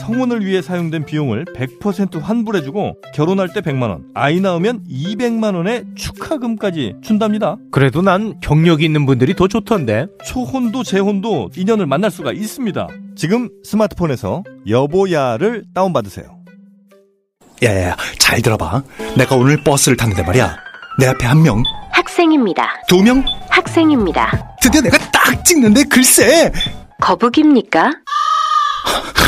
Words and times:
성혼을 0.00 0.44
위해 0.44 0.62
사용된 0.62 1.04
비용을 1.04 1.44
100% 1.46 2.20
환불해주고 2.20 2.96
결혼할 3.14 3.52
때 3.52 3.60
100만 3.60 3.90
원, 3.90 4.04
아이 4.14 4.40
낳으면 4.40 4.82
200만 4.88 5.54
원의 5.54 5.84
축하금까지 5.96 6.94
준답니다. 7.02 7.56
그래도 7.70 8.02
난 8.02 8.38
경력이 8.40 8.84
있는 8.84 9.06
분들이 9.06 9.34
더 9.34 9.48
좋던데. 9.48 10.06
초혼도 10.24 10.82
재혼도 10.82 11.50
인연을 11.56 11.86
만날 11.86 12.10
수가 12.10 12.32
있습니다. 12.32 12.88
지금 13.16 13.48
스마트폰에서 13.64 14.42
여보야를 14.68 15.64
다운받으세요. 15.74 16.38
야야야, 17.62 17.96
잘 18.18 18.40
들어봐. 18.40 18.82
내가 19.16 19.36
오늘 19.36 19.62
버스를 19.64 19.96
탔는데 19.96 20.22
말이야. 20.22 20.56
내 20.98 21.06
앞에 21.06 21.26
한 21.26 21.42
명, 21.42 21.62
학생입니다. 21.92 22.82
두 22.88 23.02
명, 23.02 23.24
학생입니다. 23.50 24.56
드디어 24.60 24.80
내가 24.80 24.98
딱 25.10 25.44
찍는데 25.44 25.84
글쎄! 25.84 26.52
거북입니까? 27.00 27.92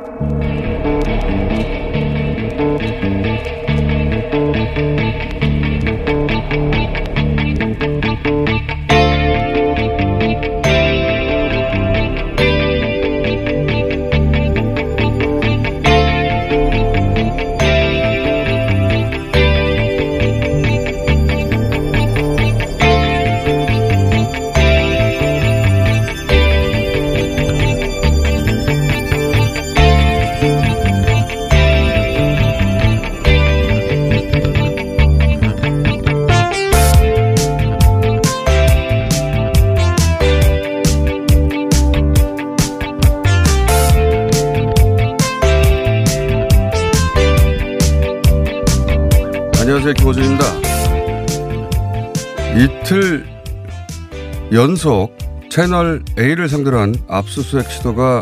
연속 54.51 55.17
채널 55.49 56.03
A를 56.19 56.49
상대로 56.49 56.79
한 56.79 56.93
압수수색 57.07 57.71
시도가 57.71 58.21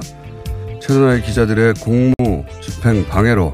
채널 0.80 1.16
A 1.16 1.22
기자들의 1.24 1.74
공무 1.76 2.14
집행 2.62 3.04
방해로 3.08 3.52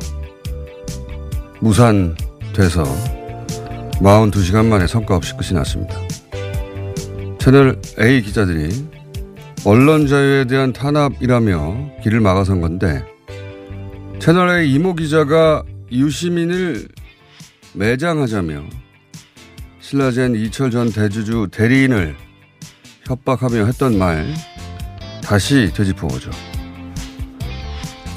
무산돼서 1.61 2.83
42시간 4.01 4.65
만에 4.65 4.87
성과 4.87 5.15
없이 5.15 5.33
끝이 5.37 5.53
났습니다. 5.53 5.95
채널 7.39 7.79
A 7.97 8.21
기자들이 8.21 8.69
언론 9.65 10.05
자유에 10.05 10.43
대한 10.43 10.73
탄압이라며 10.73 12.01
길을 12.03 12.19
막아선 12.19 12.59
건데 12.59 13.05
채널 14.19 14.49
A 14.49 14.73
이모 14.73 14.95
기자가 14.95 15.63
유시민을 15.93 16.89
매장하자며 17.73 18.63
신라젠 19.79 20.35
이철 20.35 20.71
전 20.71 20.91
대주주 20.91 21.47
대리인을 21.51 22.24
협박하며 23.07 23.65
했던 23.65 23.97
말 23.97 24.33
다시 25.23 25.71
되짚어보죠. 25.73 26.31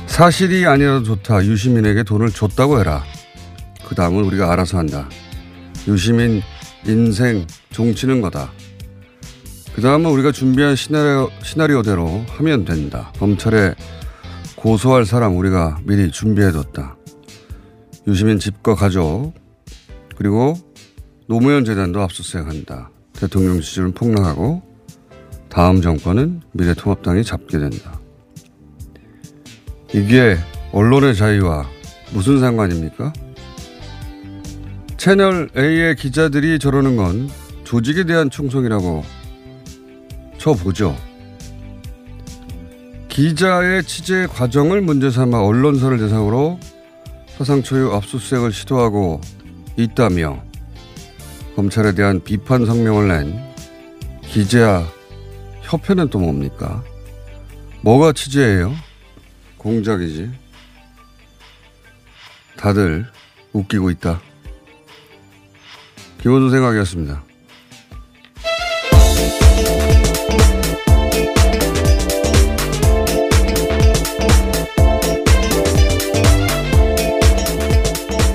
사실이 0.06 0.66
아니라도 0.66 1.04
좋다. 1.04 1.44
유시민에게 1.44 2.02
돈을 2.02 2.30
줬다고 2.30 2.80
해라. 2.80 3.04
그 3.86 3.94
다음은 3.94 4.24
우리가 4.24 4.52
알아서 4.52 4.78
한다. 4.78 5.08
유시민 5.86 6.42
인생 6.86 7.46
종치는 7.70 8.20
거다. 8.20 8.50
그 9.74 9.82
다음은 9.82 10.10
우리가 10.10 10.32
준비한 10.32 10.74
시나리오, 10.74 11.30
시나리오대로 11.42 12.24
하면 12.28 12.64
된다. 12.64 13.12
검찰에 13.18 13.74
고소할 14.56 15.04
사람 15.06 15.36
우리가 15.36 15.78
미리 15.84 16.10
준비해뒀다. 16.10 16.96
유시민 18.08 18.38
집과 18.38 18.74
가족 18.74 19.34
그리고 20.16 20.54
노무현 21.28 21.64
재단도 21.64 22.02
압수수색한다. 22.02 22.90
대통령 23.12 23.60
지지율은 23.60 23.92
폭락하고 23.92 24.67
다음 25.48 25.80
정권은 25.80 26.42
미래통합당이 26.52 27.24
잡게 27.24 27.58
된다. 27.58 27.98
이게 29.94 30.36
언론의 30.72 31.16
자유와 31.16 31.66
무슨 32.12 32.40
상관입니까? 32.40 33.12
채널 34.96 35.48
A의 35.56 35.96
기자들이 35.96 36.58
저러는 36.58 36.96
건 36.96 37.30
조직에 37.64 38.04
대한 38.04 38.30
충성이라고 38.30 39.04
쳐보죠. 40.38 40.96
기자의 43.08 43.84
취재 43.84 44.26
과정을 44.26 44.80
문제 44.80 45.10
삼아 45.10 45.42
언론사를 45.42 45.98
대상으로 45.98 46.58
사상 47.36 47.62
초유 47.62 47.92
압수수색을 47.92 48.52
시도하고 48.52 49.20
있다며 49.76 50.42
검찰에 51.56 51.94
대한 51.94 52.20
비판 52.22 52.66
성명을 52.66 53.08
낸 53.08 53.40
기자 54.22 54.84
협회는 55.68 56.08
또 56.08 56.18
뭡니까? 56.18 56.82
뭐가 57.82 58.12
취재예요? 58.12 58.74
공작이지. 59.58 60.30
다들 62.56 63.06
웃기고 63.52 63.90
있다. 63.90 64.20
김원준 66.22 66.50
생각이었습니다. 66.50 67.22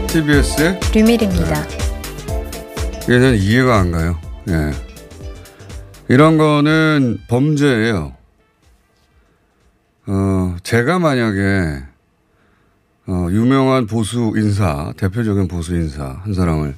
TBS의 0.08 0.80
류밀입니다. 0.94 1.68
얘는 3.10 3.38
이해가 3.38 3.80
안 3.80 3.92
가요. 3.92 4.20
예. 4.50 4.93
이런 6.10 6.38
거는 6.38 7.20
범죄예요. 7.28 8.16
어, 10.06 10.58
제가 10.64 11.00
만약에 11.00 11.84
어, 13.08 13.28
유명한 13.32 13.86
보수 13.86 14.34
인사, 14.36 14.94
대표적인 14.98 15.48
보수 15.48 15.76
인사 15.76 16.06
한 16.24 16.34
사람을 16.34 16.76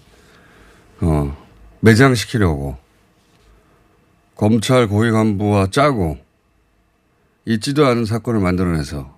어, 1.01 1.45
매장시키려고 1.79 2.77
검찰 4.35 4.87
고위 4.87 5.11
간부와 5.11 5.67
짜고 5.71 6.17
있지도 7.45 7.85
않은 7.85 8.05
사건을 8.05 8.39
만들어내서 8.41 9.15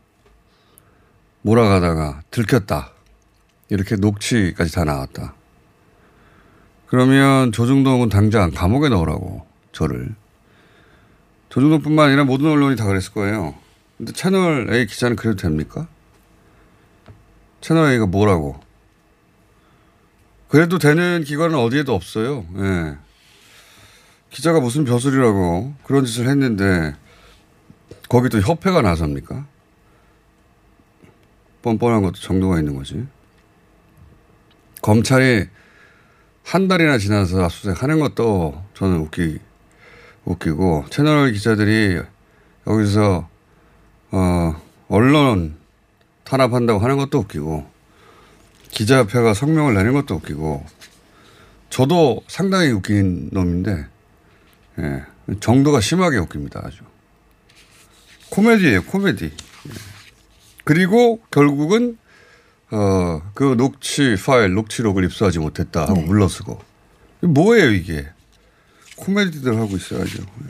몰아가다가 1.41 2.21
들켰다. 2.29 2.91
이렇게 3.69 3.95
녹취까지 3.95 4.73
다 4.73 4.83
나왔다. 4.83 5.33
그러면 6.87 7.51
조중동은 7.51 8.09
당장 8.09 8.51
감옥에 8.51 8.89
넣으라고 8.89 9.46
저를. 9.77 10.15
조중동뿐만 11.49 12.07
아니라 12.07 12.23
모든 12.23 12.49
언론이 12.49 12.75
다 12.75 12.85
그랬을 12.85 13.13
거예요. 13.13 13.55
근데 13.97 14.11
채널 14.11 14.73
A 14.73 14.87
기자는 14.87 15.15
그래도 15.15 15.37
됩니까? 15.37 15.87
채널 17.61 17.91
A가 17.91 18.07
뭐라고? 18.07 18.59
그래도 20.47 20.79
되는 20.79 21.23
기관은 21.23 21.55
어디에도 21.57 21.93
없어요. 21.93 22.45
예. 22.57 22.97
기자가 24.31 24.59
무슨 24.59 24.83
벼슬이라고 24.83 25.75
그런 25.83 26.05
짓을 26.05 26.27
했는데 26.27 26.95
거기 28.09 28.29
또 28.29 28.39
협회가 28.39 28.81
나섭니까? 28.81 29.45
뻔뻔한 31.61 32.01
것도 32.01 32.13
정도가 32.13 32.59
있는 32.59 32.75
거지. 32.75 33.05
검찰이 34.81 35.47
한 36.43 36.67
달이나 36.67 36.97
지나서 36.97 37.43
압수수색 37.43 37.83
하는 37.83 37.99
것도 37.99 38.63
저는 38.73 38.99
웃기 38.99 39.39
웃기고 40.27 40.85
채널 40.89 41.31
기자들이 41.31 42.01
여기서 42.67 43.27
어 44.11 44.61
언론 44.87 45.55
탄압한다고 46.23 46.79
하는 46.79 46.97
것도 46.97 47.19
웃기고 47.19 47.65
기자협회가 48.71 49.33
성명을 49.33 49.73
내는 49.73 49.93
것도 49.93 50.15
웃기고 50.15 50.65
저도 51.69 52.21
상당히 52.27 52.71
웃긴 52.71 53.29
놈인데 53.31 53.85
예, 54.79 55.03
정도가 55.39 55.81
심하게 55.81 56.17
웃깁니다 56.17 56.61
아주 56.63 56.83
코미디예요 58.29 58.83
코미디 58.83 59.25
예. 59.25 59.71
그리고 60.63 61.21
결국은 61.31 61.97
어, 62.69 63.21
그 63.33 63.55
녹취 63.55 64.15
파일, 64.25 64.53
녹취록을 64.53 65.05
입수하지 65.05 65.39
못했다 65.39 65.83
하고 65.83 65.93
네. 65.93 66.05
물러서고. 66.05 66.59
뭐예요, 67.21 67.71
이게? 67.71 68.07
코미디들 68.97 69.55
하고 69.57 69.77
있어야죠. 69.77 70.21
예. 70.21 70.47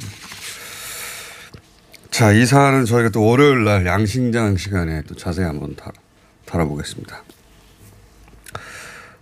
자, 2.09 2.31
이 2.31 2.45
사안은 2.45 2.85
저희가 2.85 3.09
또 3.09 3.23
월요일 3.23 3.63
날 3.63 3.85
양심장 3.85 4.57
시간에 4.57 5.03
또 5.03 5.15
자세히 5.15 5.45
한번 5.45 5.75
다, 5.75 5.91
다뤄보겠습니다. 6.45 7.23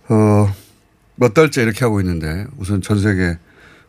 어, 0.08 0.54
몇 1.16 1.34
달째 1.34 1.62
이렇게 1.62 1.80
하고 1.80 2.00
있는데 2.00 2.46
우선 2.56 2.80
전 2.80 2.98
세계 2.98 3.36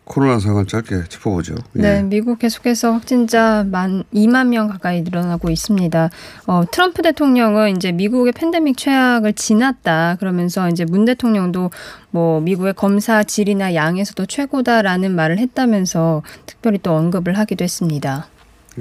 코로나 0.08 0.40
상황 0.40 0.66
짧게 0.66 1.04
짚어보죠. 1.10 1.56
예. 1.76 1.82
네, 1.82 2.04
미국 2.04 2.40
계속해서 2.40 2.94
확진자 2.94 3.66
만 3.70 4.04
2만 4.14 4.48
명 4.48 4.68
가까이 4.70 5.02
늘어나고 5.02 5.50
있습니다. 5.50 6.10
어, 6.48 6.64
트럼프 6.72 7.02
대통령은 7.02 7.76
이제 7.76 7.92
미국의 7.92 8.32
팬데믹 8.32 8.78
최악을 8.78 9.34
지났다 9.34 10.16
그러면서 10.20 10.70
이제 10.70 10.86
문 10.86 11.04
대통령도 11.06 11.72
뭐 12.12 12.40
미국의 12.40 12.74
검사 12.74 13.24
질이나 13.24 13.76
양에서도 13.76 14.26
최고다라는 14.26 15.14
말을 15.14 15.38
했다면서 15.40 16.24
특별히 16.46 16.80
또 16.82 16.96
언급을 16.96 17.38
하기도 17.38 17.64
했습니다. 17.64 18.28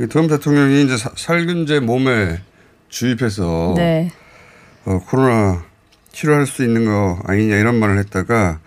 트럼프 0.09 0.29
대통령이 0.37 0.85
이제 0.85 0.97
사- 0.97 1.11
살균제 1.17 1.81
몸에 1.81 2.39
주입해서 2.89 3.75
네. 3.77 4.13
어, 4.85 5.01
코로나 5.09 5.65
치료할 6.13 6.47
수 6.47 6.63
있는 6.63 6.85
거 6.87 7.19
아니냐 7.27 7.57
이런 7.57 7.75
말을 7.81 7.99
했다가 7.99 8.61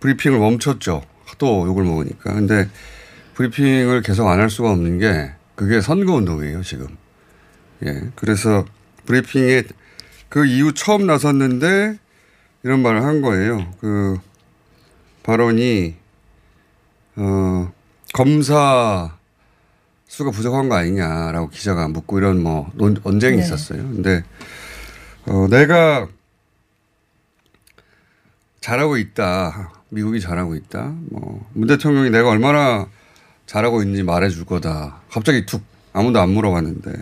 브리핑을 0.00 0.38
멈췄죠. 0.38 1.02
하도 1.28 1.66
욕을 1.66 1.84
먹으니까. 1.84 2.32
근데 2.32 2.68
브리핑을 3.34 4.02
계속 4.02 4.26
안 4.28 4.40
할 4.40 4.50
수가 4.50 4.70
없는 4.70 4.98
게 4.98 5.32
그게 5.54 5.80
선거운동이에요, 5.80 6.62
지금. 6.62 6.86
예. 7.84 8.10
그래서 8.14 8.64
브리핑에 9.06 9.64
그 10.28 10.46
이후 10.46 10.72
처음 10.74 11.06
나섰는데 11.06 11.98
이런 12.62 12.80
말을 12.82 13.02
한 13.04 13.20
거예요. 13.22 13.72
그 13.80 14.18
발언이, 15.22 15.94
어, 17.16 17.72
검사 18.14 19.16
수가 20.06 20.30
부족한 20.30 20.68
거 20.68 20.76
아니냐라고 20.76 21.50
기자가 21.50 21.88
묻고 21.88 22.18
이런 22.18 22.42
뭐 22.42 22.70
논, 22.74 22.96
언쟁이 23.04 23.36
네. 23.36 23.42
있었어요. 23.42 23.82
근데 23.82 24.24
어, 25.26 25.46
내가 25.48 26.08
잘하고 28.60 28.96
있다. 28.96 29.72
미국이 29.90 30.20
잘하고 30.20 30.54
있다. 30.54 30.94
뭐, 31.10 31.46
문 31.54 31.68
대통령이 31.68 32.10
내가 32.10 32.30
얼마나 32.30 32.88
잘하고 33.46 33.82
있는지 33.82 34.02
말해줄 34.02 34.44
거다. 34.44 35.00
갑자기 35.10 35.46
툭 35.46 35.62
아무도 35.92 36.20
안 36.20 36.30
물어봤는데, 36.30 36.92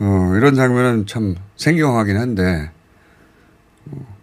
어, 0.00 0.32
이런 0.36 0.54
장면은 0.54 1.06
참 1.06 1.34
생경하긴 1.56 2.16
한데, 2.16 2.70
어, 3.86 4.16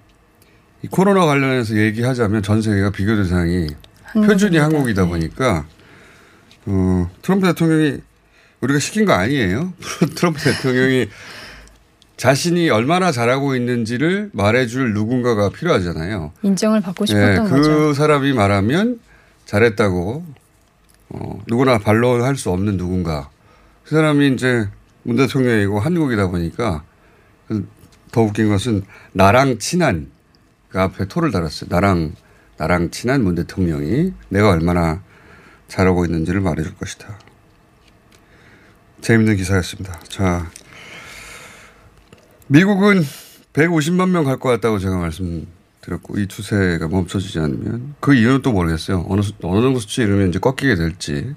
이 0.81 0.87
코로나 0.87 1.25
관련해서 1.25 1.75
얘기하자면 1.75 2.41
전 2.43 2.61
세계가 2.61 2.91
비교 2.91 3.15
대상이 3.15 3.67
표준이 4.13 4.57
한국입니다. 4.57 4.63
한국이다 4.63 5.03
네. 5.03 5.09
보니까, 5.09 5.65
어, 6.65 7.09
트럼프 7.21 7.47
대통령이 7.47 8.01
우리가 8.61 8.79
시킨 8.79 9.05
거 9.05 9.13
아니에요. 9.13 9.73
트럼프 10.15 10.39
대통령이 10.41 11.09
자신이 12.21 12.69
얼마나 12.69 13.11
잘하고 13.11 13.55
있는지를 13.55 14.29
말해줄 14.33 14.93
누군가가 14.93 15.49
필요하잖아요. 15.49 16.31
인정을 16.43 16.79
받고 16.79 17.05
예, 17.05 17.07
싶었던 17.07 17.49
그 17.49 17.55
거죠. 17.55 17.93
사람이 17.95 18.33
말하면 18.33 18.99
잘했다고 19.45 20.23
어, 21.09 21.39
누구나 21.47 21.79
반론할 21.79 22.35
수 22.35 22.51
없는 22.51 22.77
누군가. 22.77 23.31
그 23.83 23.95
사람이 23.95 24.35
이제 24.35 24.69
문 25.01 25.15
대통령이고 25.15 25.79
한국이다 25.79 26.27
보니까 26.27 26.83
그더 27.47 28.21
웃긴 28.21 28.49
것은 28.49 28.83
나랑 29.13 29.57
친한 29.57 30.11
그 30.69 30.79
앞에 30.79 31.07
토를 31.07 31.31
달았어요. 31.31 31.69
나랑 31.71 32.13
나랑 32.57 32.91
친한 32.91 33.23
문 33.23 33.33
대통령이 33.33 34.13
내가 34.29 34.51
얼마나 34.51 35.01
잘하고 35.69 36.05
있는지를 36.05 36.39
말해줄 36.41 36.75
것이다. 36.75 37.17
재밌는 39.01 39.37
기사였습니다. 39.37 39.99
자, 40.07 40.51
미국은 42.51 43.01
150만 43.53 44.09
명 44.09 44.25
갈 44.25 44.37
것 44.39 44.49
같다고 44.49 44.77
제가 44.79 44.97
말씀드렸고 44.97 46.19
이 46.19 46.27
추세가 46.27 46.87
멈춰지지 46.89 47.39
않으면 47.39 47.95
그 48.01 48.13
이유는 48.13 48.41
또 48.41 48.51
모르겠어요. 48.51 49.05
어느 49.07 49.21
수- 49.21 49.33
어느 49.43 49.61
정도 49.61 49.79
수치 49.79 50.01
이르면 50.01 50.29
이제 50.29 50.39
꺾이게 50.39 50.75
될지. 50.75 51.33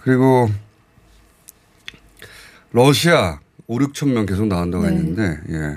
그리고 0.00 0.50
러시아 2.72 3.38
5, 3.68 3.78
6천 3.78 4.12
명 4.12 4.26
계속 4.26 4.46
나온다고 4.46 4.84
네. 4.84 4.90
했는데 4.96 5.38
예. 5.50 5.76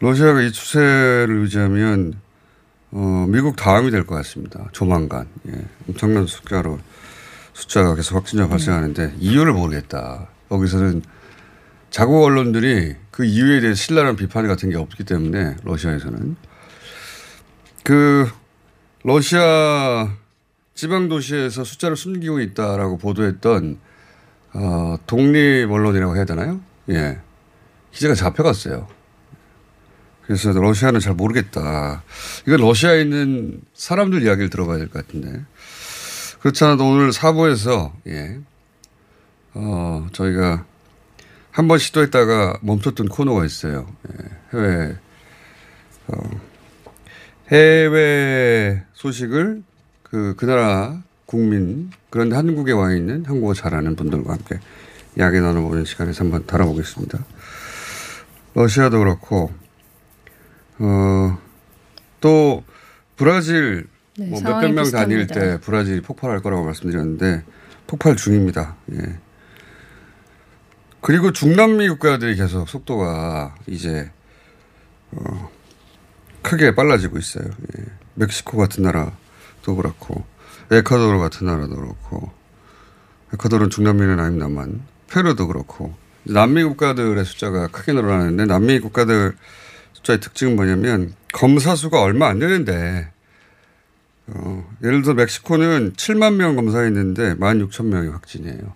러시아가 0.00 0.40
이 0.40 0.50
추세를 0.52 1.40
유지하면 1.42 2.14
어, 2.92 3.26
미국 3.28 3.56
다음이 3.56 3.90
될 3.90 4.04
것 4.06 4.14
같습니다. 4.16 4.68
조만간 4.72 5.26
예. 5.48 5.52
엄청난 5.88 6.26
숫자로 6.26 6.78
숫자가 7.52 7.94
계속 7.94 8.14
확진자 8.16 8.48
발생하는데 8.48 9.16
이유를 9.18 9.52
모르겠다. 9.52 10.28
여기서는 10.50 11.02
자국 11.96 12.22
언론들이 12.22 12.94
그 13.10 13.24
이유에 13.24 13.60
대해 13.60 13.72
신랄한 13.72 14.16
비판 14.16 14.46
같은 14.46 14.68
게 14.68 14.76
없기 14.76 15.04
때문에 15.04 15.56
러시아에서는 15.64 16.36
그 17.84 18.28
러시아 19.02 20.14
지방 20.74 21.08
도시에서 21.08 21.64
숫자를 21.64 21.96
숨기고 21.96 22.40
있다라고 22.40 22.98
보도했던 22.98 23.78
어, 24.52 24.96
독립 25.06 25.70
언론이라고 25.70 26.16
해야 26.16 26.26
되나요? 26.26 26.60
예. 26.90 27.18
기자가 27.92 28.14
잡혀갔어요. 28.14 28.86
그래서 30.26 30.52
러시아는 30.52 31.00
잘 31.00 31.14
모르겠다. 31.14 32.02
이건 32.46 32.60
러시아에 32.60 33.00
있는 33.00 33.62
사람들 33.72 34.22
이야기를 34.22 34.50
들어봐야 34.50 34.76
될 34.76 34.88
것 34.88 35.06
같은데. 35.06 35.46
그렇지 36.40 36.62
않아도 36.64 36.90
오늘 36.90 37.14
사부에서, 37.14 37.94
예. 38.06 38.38
어, 39.54 40.06
저희가 40.12 40.66
한 41.56 41.68
번 41.68 41.78
시도했다가 41.78 42.58
멈췄던 42.60 43.08
코너가 43.08 43.46
있어요. 43.46 43.86
예. 44.12 44.24
해외, 44.52 44.96
어, 46.08 46.30
해외 47.50 48.82
소식을 48.92 49.62
그, 50.02 50.34
그 50.36 50.44
나라 50.44 51.02
국민, 51.24 51.90
그런데 52.10 52.36
한국에 52.36 52.72
와 52.72 52.92
있는 52.92 53.24
한국어 53.24 53.54
잘하는 53.54 53.96
분들과 53.96 54.34
함께 54.34 54.60
이야기 55.16 55.40
나눠보는 55.40 55.86
시간에서 55.86 56.24
한번 56.24 56.44
다뤄보겠습니다. 56.44 57.24
러시아도 58.52 58.98
그렇고, 58.98 59.50
어, 60.78 61.38
또 62.20 62.64
브라질 63.16 63.86
네, 64.18 64.26
뭐 64.26 64.42
몇백 64.42 64.74
명 64.74 64.90
다닐. 64.90 65.26
때 65.26 65.58
브라질이 65.58 66.02
폭발할 66.02 66.42
거라고 66.42 66.66
말씀드렸는데 66.66 67.44
폭발 67.86 68.14
중입니다. 68.14 68.76
예. 68.92 69.18
그리고 71.06 71.30
중남미 71.30 71.88
국가들이 71.88 72.34
계속 72.34 72.68
속도가 72.68 73.54
이제 73.68 74.10
어, 75.12 75.50
크게 76.42 76.74
빨라지고 76.74 77.16
있어요. 77.16 77.44
예. 77.44 77.84
멕시코 78.14 78.56
같은 78.56 78.82
나라도 78.82 79.76
그렇고 79.76 80.24
에콰도르 80.72 81.20
같은 81.20 81.46
나라도 81.46 81.76
그렇고 81.76 82.32
에콰도르는 83.32 83.70
중남미는 83.70 84.18
아닙니다만 84.18 84.82
페루도 85.06 85.46
그렇고 85.46 85.94
남미 86.24 86.64
국가들의 86.64 87.24
숫자가 87.24 87.68
크게 87.68 87.92
늘어나는데 87.92 88.46
남미 88.46 88.80
국가들 88.80 89.36
숫자의 89.92 90.18
특징은 90.18 90.56
뭐냐면 90.56 91.14
검사 91.32 91.76
수가 91.76 92.02
얼마 92.02 92.26
안 92.26 92.40
되는데 92.40 93.12
어, 94.26 94.68
예를 94.82 95.02
들어 95.02 95.14
멕시코는 95.14 95.92
7만 95.92 96.34
명 96.34 96.56
검사했는데 96.56 97.36
1만 97.36 97.64
6천 97.68 97.84
명이 97.84 98.08
확진이에요. 98.08 98.74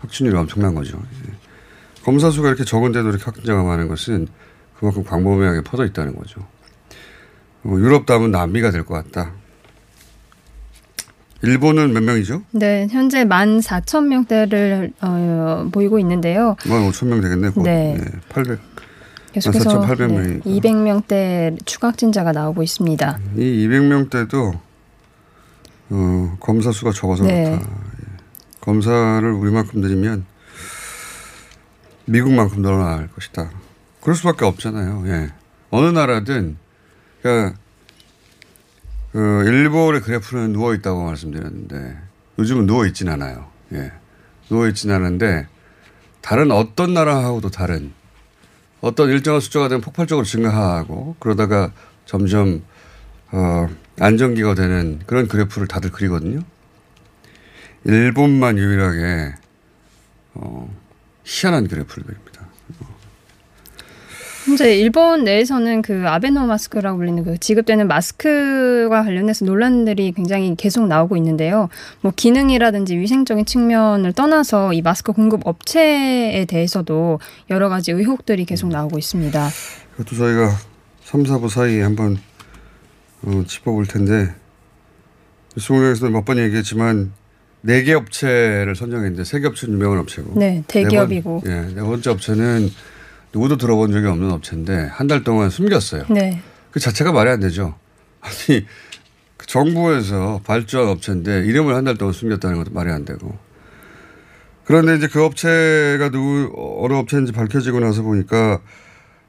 확진율이 0.00 0.36
엄청난 0.36 0.74
거죠. 0.74 1.02
예. 1.26 1.49
검사 2.04 2.30
수가 2.30 2.48
이렇게 2.48 2.64
적은데도 2.64 3.08
이렇게 3.08 3.24
확진자가 3.24 3.62
많은 3.62 3.88
것은 3.88 4.28
그만큼 4.78 5.04
광범위하게 5.04 5.62
퍼져 5.62 5.84
있다는 5.84 6.16
거죠. 6.16 6.40
어, 7.64 7.74
유럽 7.78 8.06
다음은 8.06 8.30
남미가 8.30 8.70
될 8.70 8.84
것 8.84 8.94
같다. 8.94 9.32
일본은 11.42 11.92
몇 11.94 12.02
명이죠? 12.02 12.42
네, 12.50 12.86
현재 12.90 13.24
14,000명대를 13.24 14.92
어, 15.00 15.68
보이고 15.72 15.98
있는데요. 15.98 16.56
15,000명 16.60 17.22
되겠네. 17.22 17.48
곧. 17.50 17.62
네. 17.62 17.98
800. 18.28 18.58
계속해서 19.32 19.70
14,800 19.70 20.08
네, 20.08 20.14
명이니까. 20.18 20.50
200명대 20.50 21.58
추가 21.64 21.88
확진자가 21.88 22.32
나오고 22.32 22.62
있습니다. 22.62 23.18
이 23.36 23.40
200명대도 23.68 24.58
어, 25.90 26.36
검사 26.40 26.72
수가 26.72 26.92
적어서 26.92 27.24
네. 27.24 27.44
그렇다. 27.44 27.62
예. 27.64 28.16
검사를 28.60 29.30
우리만큼 29.32 29.80
드리면 29.80 30.26
미국만큼 32.06 32.62
늘어날 32.62 33.08
것이다. 33.08 33.50
그럴 34.00 34.16
수밖에 34.16 34.44
없잖아요. 34.44 35.04
예. 35.06 35.30
어느 35.70 35.86
나라든 35.86 36.56
그러니까 37.22 37.56
그 39.12 39.44
일본의 39.46 40.00
그래프는 40.00 40.52
누워 40.52 40.74
있다고 40.74 41.04
말씀드렸는데 41.04 41.98
요즘은 42.38 42.66
누워 42.66 42.86
있진 42.86 43.08
않아요. 43.08 43.48
예. 43.72 43.92
누워 44.48 44.66
있진 44.68 44.90
않은데 44.90 45.46
다른 46.20 46.50
어떤 46.50 46.94
나라하고도 46.94 47.50
다른 47.50 47.92
어떤 48.80 49.10
일정한 49.10 49.40
숫자가 49.40 49.68
되면 49.68 49.80
폭발적으로 49.80 50.24
증가하고 50.24 51.16
그러다가 51.18 51.72
점점 52.06 52.62
어, 53.30 53.68
안정기가 53.98 54.54
되는 54.54 55.00
그런 55.06 55.28
그래프를 55.28 55.68
다들 55.68 55.90
그리거든요. 55.90 56.40
일본만 57.84 58.58
유일하게 58.58 59.34
어, 60.34 60.79
희한한 61.30 61.68
그래프를 61.68 62.04
그립니다. 62.04 62.40
현재 64.44 64.74
일본 64.76 65.22
내에서는 65.22 65.82
그 65.82 66.08
아베노 66.08 66.44
마스크라고 66.46 66.96
불리는 66.98 67.22
그 67.22 67.38
지급되는 67.38 67.86
마스크와 67.86 69.04
관련해서 69.04 69.44
논란들이 69.44 70.12
굉장히 70.12 70.56
계속 70.56 70.88
나오고 70.88 71.16
있는데요. 71.18 71.68
뭐 72.00 72.12
기능이라든지 72.16 72.96
위생적인 72.96 73.44
측면을 73.44 74.12
떠나서 74.12 74.72
이 74.72 74.82
마스크 74.82 75.12
공급 75.12 75.46
업체에 75.46 76.46
대해서도 76.46 77.20
여러 77.50 77.68
가지 77.68 77.92
의혹들이 77.92 78.44
계속 78.44 78.68
나오고 78.70 78.98
있습니다. 78.98 79.48
그것도 79.96 80.16
저희가 80.16 80.50
3, 81.04 81.22
4부 81.22 81.48
사이에 81.48 81.82
한번 81.82 82.18
어, 83.22 83.44
짚어볼 83.46 83.86
텐데 83.86 84.34
수공에서도 85.58 86.10
몇 86.10 86.24
번 86.24 86.38
얘기했지만 86.38 87.12
네 87.62 87.82
개 87.84 87.92
업체를 87.94 88.74
선정했는데 88.74 89.24
세 89.24 89.40
개 89.40 89.46
업체는 89.46 89.74
유명한 89.74 89.98
업체고 89.98 90.32
네, 90.38 90.62
대기업이고. 90.66 91.42
네, 91.44 91.50
번, 91.50 91.68
예, 91.70 91.74
네 91.74 91.80
번째 91.82 92.10
업체는 92.10 92.70
누구도 93.32 93.56
들어본 93.58 93.92
적이 93.92 94.06
없는 94.08 94.30
업체인데 94.30 94.88
한 94.92 95.06
달 95.08 95.22
동안 95.24 95.50
숨겼어요. 95.50 96.04
네. 96.10 96.40
그 96.70 96.80
자체가 96.80 97.12
말이 97.12 97.30
안 97.30 97.40
되죠. 97.40 97.74
아니 98.22 98.66
그 99.36 99.46
정부에서 99.46 100.40
발주한 100.44 100.88
업체인데 100.88 101.44
이름을 101.46 101.74
한 101.74 101.84
달 101.84 101.96
동안 101.96 102.12
숨겼다는 102.12 102.56
것도 102.58 102.70
말이 102.72 102.90
안 102.90 103.04
되고. 103.04 103.36
그런데 104.64 104.96
이제 104.96 105.08
그 105.08 105.24
업체가 105.24 106.10
누구 106.10 106.52
어느 106.84 106.94
업체인지 106.94 107.32
밝혀지고 107.32 107.80
나서 107.80 108.02
보니까 108.02 108.60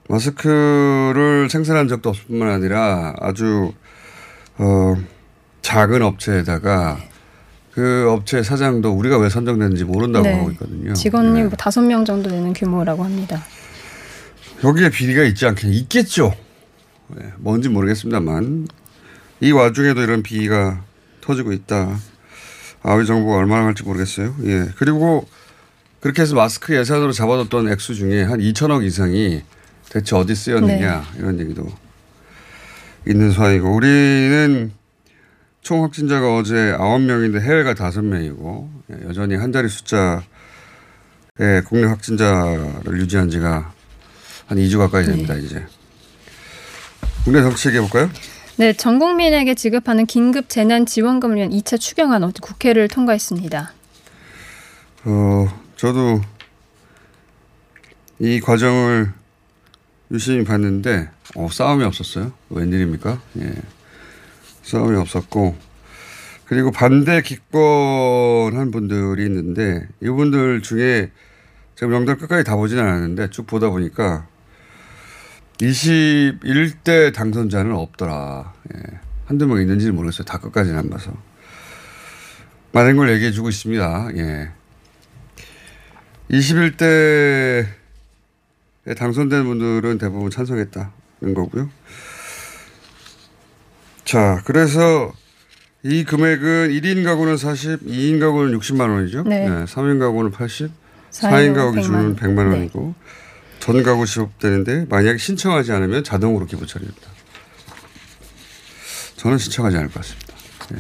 마스크를 0.07 1.49
생산한 1.49 1.87
적도 1.87 2.09
없을 2.09 2.25
뿐만 2.27 2.49
아니라 2.49 3.13
아주 3.19 3.73
어 4.57 4.95
작은 5.61 6.01
업체에다가 6.01 6.97
그 7.73 8.09
업체 8.09 8.43
사장도 8.43 8.91
우리가 8.91 9.17
왜 9.17 9.29
선정됐는지 9.29 9.85
모른다고 9.85 10.25
네. 10.27 10.33
하고 10.33 10.51
있거든요. 10.51 10.93
직원이 10.93 11.31
네. 11.33 11.43
뭐 11.43 11.51
다섯 11.57 11.81
명 11.81 12.03
정도 12.03 12.29
되는 12.29 12.53
규모라고 12.53 13.03
합니다. 13.03 13.43
여기에 14.63 14.89
비리가 14.89 15.23
있지 15.23 15.45
않겠냐. 15.45 15.73
있겠죠. 15.73 16.35
네, 17.15 17.31
뭔지 17.37 17.69
모르겠습니다만 17.69 18.67
이 19.39 19.51
와중에도 19.51 20.01
이런 20.01 20.21
비리가 20.21 20.83
터지고 21.21 21.51
있다. 21.51 21.97
아위 22.83 23.05
정부가 23.05 23.37
얼마나 23.37 23.65
할지 23.65 23.83
모르겠어요. 23.83 24.35
예. 24.45 24.67
그리고 24.77 25.27
그렇게 25.99 26.23
해서 26.23 26.35
마스크 26.35 26.75
예산으로 26.75 27.11
잡아뒀던 27.11 27.69
액수 27.69 27.95
중에 27.95 28.23
한 28.23 28.39
2천억 28.39 28.83
이상이 28.83 29.43
대체 29.89 30.15
어디 30.15 30.35
쓰였느냐 30.35 31.05
이런 31.17 31.39
얘기도 31.39 31.67
있는 33.07 33.31
사이고 33.31 33.73
우리는 33.73 34.71
총 35.61 35.83
확진자가 35.83 36.35
어제 36.35 36.53
9명인데 36.77 37.39
해외가 37.39 37.73
5명이고 37.73 38.69
예, 38.91 39.07
여전히 39.07 39.35
한 39.35 39.51
자리 39.51 39.69
숫자의 39.69 40.21
국내 41.65 41.85
확진자를 41.85 42.99
유지한 42.99 43.29
지가 43.29 43.71
한 44.47 44.57
2주 44.57 44.79
가까이 44.79 45.05
됩니다, 45.05 45.35
이제. 45.35 45.63
국내 47.23 47.41
정치 47.41 47.67
얘기해 47.69 47.81
볼까요? 47.81 48.09
네, 48.57 48.73
전 48.73 48.99
국민에게 48.99 49.53
지급하는 49.55 50.05
긴급 50.05 50.49
재난 50.49 50.85
지원금을 50.85 51.37
위한 51.37 51.51
2차 51.51 51.79
추경안 51.79 52.23
어제 52.23 52.39
국회를 52.41 52.87
통과했습니다. 52.87 53.71
어, 55.05 55.47
저도 55.77 56.21
이 58.19 58.39
과정을 58.39 59.13
유심히 60.11 60.43
봤는데, 60.43 61.09
어, 61.35 61.47
싸움이 61.49 61.83
없었어요. 61.85 62.33
웬일입니까? 62.49 63.21
예. 63.39 63.53
싸움이 64.63 64.97
없었고, 64.97 65.55
그리고 66.45 66.71
반대 66.71 67.21
기권한 67.21 68.71
분들이 68.71 69.25
있는데, 69.25 69.87
이분들 70.01 70.61
중에 70.61 71.11
제가 71.75 71.91
명단 71.91 72.17
끝까지 72.17 72.43
다 72.43 72.55
보진 72.55 72.79
않았는데, 72.79 73.29
쭉 73.29 73.47
보다 73.47 73.69
보니까 73.69 74.27
21대 75.61 77.13
당선자는 77.13 77.73
없더라. 77.73 78.53
예. 78.75 78.99
한두 79.25 79.47
명 79.47 79.61
있는지는 79.61 79.95
모르겠어요. 79.95 80.25
다 80.25 80.39
끝까지는 80.39 80.77
안 80.77 80.89
봐서. 80.89 81.13
많은 82.71 82.97
걸 82.97 83.11
얘기해 83.11 83.31
주고 83.31 83.49
있습니다. 83.49 84.09
예. 84.15 84.49
21대에 86.31 87.65
당선된 88.97 89.43
분들은 89.45 89.97
대부분 89.99 90.31
찬성했다는 90.31 91.33
거고요. 91.35 91.69
자, 94.05 94.41
그래서 94.45 95.13
이 95.83 96.03
금액은 96.03 96.69
1인 96.69 97.03
가구는 97.03 97.37
40, 97.37 97.85
2인 97.85 98.19
가구는 98.19 98.57
60만 98.59 98.93
원이죠. 98.93 99.23
네. 99.23 99.47
3인 99.65 99.99
가구는 99.99 100.31
80, 100.31 100.71
4인 101.11 101.31
4인 101.31 101.55
가구 101.55 101.71
기준은 101.73 102.15
100만 102.15 102.19
100만 102.19 102.49
네. 102.49 102.55
원이고 102.55 102.95
전 103.59 103.83
가구 103.83 104.05
지급되는데 104.05 104.85
만약에 104.89 105.17
신청하지 105.17 105.71
않으면 105.71 106.03
자동으로 106.03 106.45
기부 106.45 106.65
처리됩니다. 106.65 107.09
저는 109.17 109.37
신청하지 109.37 109.77
않을 109.77 109.89
것 109.89 109.95
같습니다. 109.95 110.33
예. 110.73 110.77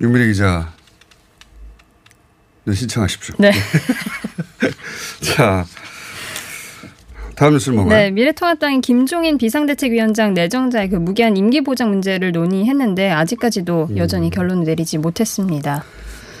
윤미리 0.00 0.26
기자, 0.28 0.74
는 2.66 2.74
신청하십시오. 2.74 3.36
네. 3.38 3.52
자, 5.20 5.66
다음 7.36 7.54
뉴스는 7.54 7.76
뭔가요? 7.76 7.98
네, 7.98 8.10
미래통합당인 8.10 8.80
김종인 8.80 9.38
비상대책위원장 9.38 10.34
내정자의 10.34 10.88
그 10.88 10.96
무기한 10.96 11.36
임기 11.36 11.62
보장 11.62 11.90
문제를 11.90 12.32
논의했는데 12.32 13.10
아직까지도 13.10 13.88
음. 13.90 13.96
여전히 13.96 14.30
결론을 14.30 14.64
내리지 14.64 14.98
못했습니다. 14.98 15.84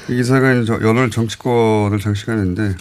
이 0.08 0.16
기사가 0.16 0.54
여러 0.82 1.08
정치권을 1.08 1.98
장식하는데 1.98 2.76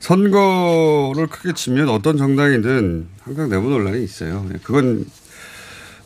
선거를 0.00 1.26
크게 1.28 1.52
치면 1.54 1.88
어떤 1.88 2.16
정당이든 2.16 3.06
항상 3.22 3.48
내부 3.48 3.70
논란이 3.70 4.02
있어요. 4.02 4.46
예, 4.52 4.58
그건 4.62 5.06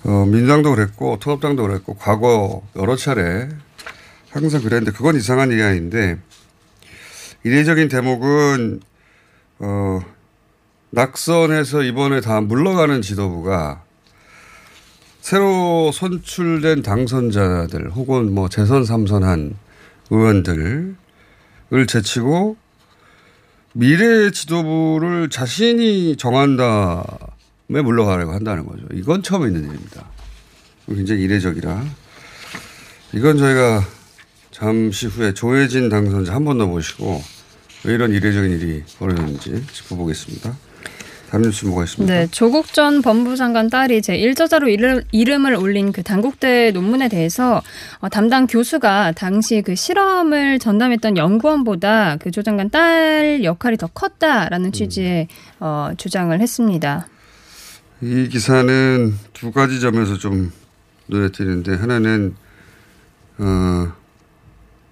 어, 0.05 0.25
민주당도 0.27 0.75
그랬고 0.75 1.19
통합당도 1.19 1.63
그랬고 1.63 1.95
과거 1.95 2.63
여러 2.77 2.97
차례 2.97 3.49
항상 4.31 4.63
그랬는데 4.63 4.93
그건 4.93 5.17
이상한 5.17 5.51
아닌데 5.51 6.19
이례적인 7.45 7.89
대목은 7.89 8.81
어, 9.61 10.01
낙선해서 10.91 11.83
이번에 11.83 12.21
다 12.21 12.41
물러가는 12.41 13.03
지도부가 13.03 13.83
새로 15.21 15.93
선출된 15.93 16.83
당선자들 16.83 17.91
혹은 17.91 18.33
뭐 18.33 18.49
재선 18.49 18.85
삼선한 18.85 19.57
의원들을 20.11 20.97
제치고 21.87 22.57
미래 23.75 24.31
지도부를 24.31 25.29
자신이 25.29 26.17
정한 26.17 26.57
다음에 26.57 27.83
물러가려고 27.83 28.33
한다는 28.33 28.65
거죠. 28.65 28.87
이건 28.95 29.23
처음 29.23 29.47
있는 29.47 29.65
일입니다. 29.69 30.07
굉장히 30.87 31.23
이례적이라. 31.23 31.85
이건 33.13 33.37
저희가 33.37 33.87
잠시 34.51 35.07
후에 35.07 35.35
조혜진 35.35 35.91
당선자 35.91 36.35
한 36.35 36.45
번더 36.47 36.67
모시고 36.67 37.23
왜 37.85 37.95
이런 37.95 38.13
이례적인 38.13 38.51
일이 38.51 38.83
벌어졌는지 38.99 39.65
짚어보겠습니다. 39.73 40.57
다른 41.31 41.45
뉴스 41.45 41.67
뭐가 41.67 41.85
있습니까? 41.85 42.15
네, 42.15 42.27
조국 42.31 42.73
전 42.73 43.03
법무부 43.03 43.37
장관 43.37 43.69
딸이 43.69 44.01
제 44.01 44.17
1저자로 44.17 44.69
이름, 44.73 45.03
이름을 45.13 45.55
올린 45.57 45.93
그 45.93 46.03
단국대 46.03 46.71
논문에 46.71 47.09
대해서 47.11 47.61
어, 47.99 48.09
담당 48.09 48.47
교수가 48.47 49.13
당시 49.13 49.61
그 49.63 49.75
실험을 49.75 50.59
전담했던 50.59 51.17
연구원보다 51.19 52.17
그 52.17 52.31
조 52.31 52.43
장관 52.43 52.71
딸 52.71 53.43
역할이 53.45 53.77
더 53.77 53.89
컸다라는 53.89 54.73
취지의 54.73 55.29
어, 55.61 55.91
주장을 55.97 56.39
했습니다. 56.41 57.09
이 58.01 58.29
기사는 58.29 59.15
두 59.33 59.51
가지 59.51 59.81
점에서 59.81 60.17
좀 60.17 60.53
눈에 61.09 61.31
띄는데 61.31 61.75
하나는 61.75 62.37
어, 63.39 63.93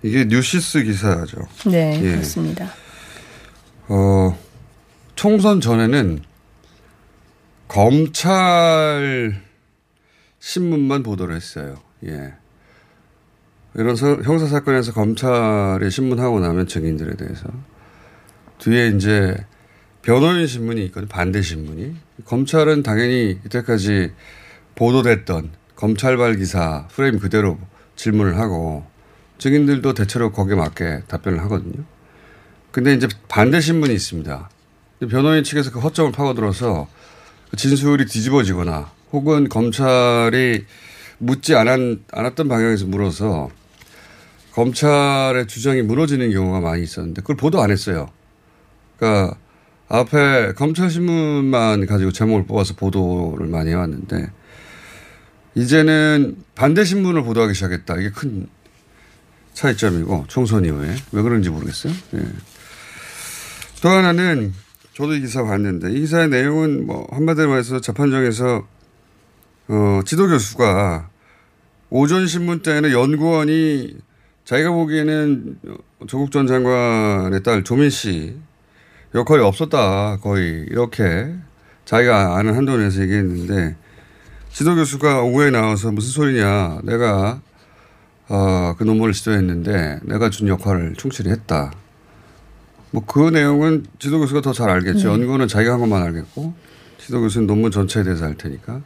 이게 0.03 0.25
뉴시스 0.25 0.83
기사죠. 0.83 1.39
네, 1.71 1.99
예. 2.03 2.11
그렇습니다. 2.13 2.69
어, 3.89 4.37
총선 5.17 5.61
전에는 5.61 6.21
검찰 7.69 9.43
신문만 10.39 11.03
보도를 11.03 11.35
했어요. 11.35 11.77
예. 12.05 12.35
이런 13.75 13.97
서- 13.97 14.23
형사 14.23 14.47
사건에서 14.47 14.93
검찰이 14.93 15.91
신문하고 15.91 16.41
나면 16.41 16.67
증인들에 16.67 17.17
대해서 17.17 17.47
뒤에 18.59 18.89
이제 18.89 19.37
변호인 20.03 20.47
신문이 20.47 20.85
있거든요. 20.87 21.09
반대 21.09 21.43
신문이. 21.43 21.97
검찰은 22.27 22.83
당연히 22.83 23.39
이때까지 23.45 24.13
보도됐던 24.77 25.51
검찰발 25.75 26.37
기사 26.37 26.87
프레임 26.89 27.19
그대로 27.19 27.59
질문을 27.97 28.39
하고 28.39 28.87
증인들도 29.39 29.95
대체로 29.95 30.31
거기에 30.33 30.55
맞게 30.55 31.03
답변을 31.09 31.41
하거든요. 31.45 31.85
근데 32.71 32.95
이제 32.95 33.09
반대 33.29 33.61
신문이 33.61 33.93
있습니다. 33.95 34.49
변호인 35.01 35.45
측에서 35.45 35.71
그 35.71 35.79
허점을 35.81 36.13
파고들어서 36.13 36.89
진술이 37.57 38.07
뒤집어지거나 38.07 38.91
혹은 39.13 39.49
검찰이 39.49 40.65
묻지 41.19 41.55
않았, 41.55 41.99
않았던 42.13 42.49
방향에서 42.49 42.87
물어서 42.87 43.51
검찰의 44.53 45.47
주장이 45.47 45.83
무너지는 45.83 46.33
경우가 46.33 46.61
많이 46.61 46.83
있었는데 46.83 47.23
그걸 47.23 47.37
보도 47.37 47.61
안 47.61 47.71
했어요. 47.71 48.11
그러니까 48.97 49.37
앞에 49.89 50.55
검찰 50.55 50.91
신문만 50.91 51.87
가지고 51.87 52.11
제목을 52.11 52.47
뽑아서 52.47 52.75
보도를 52.75 53.47
많이 53.47 53.71
해왔는데 53.71 54.31
이제는 55.55 56.37
반대 56.55 56.85
신문을 56.85 57.23
보도하기 57.23 57.55
시작했다. 57.55 57.97
이게 57.99 58.11
큰 58.11 58.49
차이점이고 59.55 60.25
총선 60.29 60.65
이후에 60.65 60.95
왜 61.13 61.23
그런지 61.23 61.49
모르겠어요. 61.51 61.93
예. 62.15 62.23
또 63.81 63.89
하나는 63.89 64.53
저도 64.97 65.13
이 65.13 65.21
기사 65.21 65.45
봤는데 65.45 65.93
이 65.93 66.01
기사의 66.01 66.31
내용은 66.31 66.87
뭐 66.87 67.07
한마디로 67.11 67.51
말해서 67.51 67.83
재판정에서 67.83 68.67
어, 69.69 70.01
지도 70.07 70.27
교수가 70.27 71.11
오전 71.91 72.27
신문 72.27 72.63
때는 72.63 72.93
연구원이 72.93 73.95
자기가 74.47 74.71
보기에는 74.71 75.59
조국 76.07 76.31
전 76.31 76.47
장관의 76.47 77.43
딸 77.43 77.63
조민 77.63 77.91
씨 77.91 78.39
역할이 79.15 79.43
없었다 79.43 80.17
거의 80.23 80.65
이렇게 80.71 81.31
자기가 81.85 82.39
아는 82.39 82.55
한도 82.55 82.81
에서 82.81 83.03
얘기했는데 83.03 83.77
지도 84.51 84.77
교수가 84.77 85.25
오후에 85.25 85.51
나와서 85.51 85.93
무슨 85.93 86.11
소리냐 86.11 86.81
내가 86.85 87.43
어, 88.31 88.75
그 88.79 88.85
논문을 88.85 89.13
지도했는데 89.13 90.01
내가 90.05 90.31
준 90.31 90.49
역할을 90.49 90.95
충실히 90.97 91.33
했다. 91.33 91.71
뭐 92.91 93.03
그 93.07 93.31
내용은 93.31 93.85
지도 93.99 94.19
교수가 94.21 94.41
더 94.41 94.53
잘 94.53 94.71
알겠죠. 94.71 95.09
연구는 95.09 95.49
자기가 95.49 95.75
한 95.75 95.81
것만 95.81 96.03
알겠고 96.03 96.55
지도 96.99 97.21
교수는 97.21 97.47
논문 97.47 97.71
전체에 97.71 98.03
대해서 98.05 98.25
알 98.27 98.37
테니까. 98.37 98.81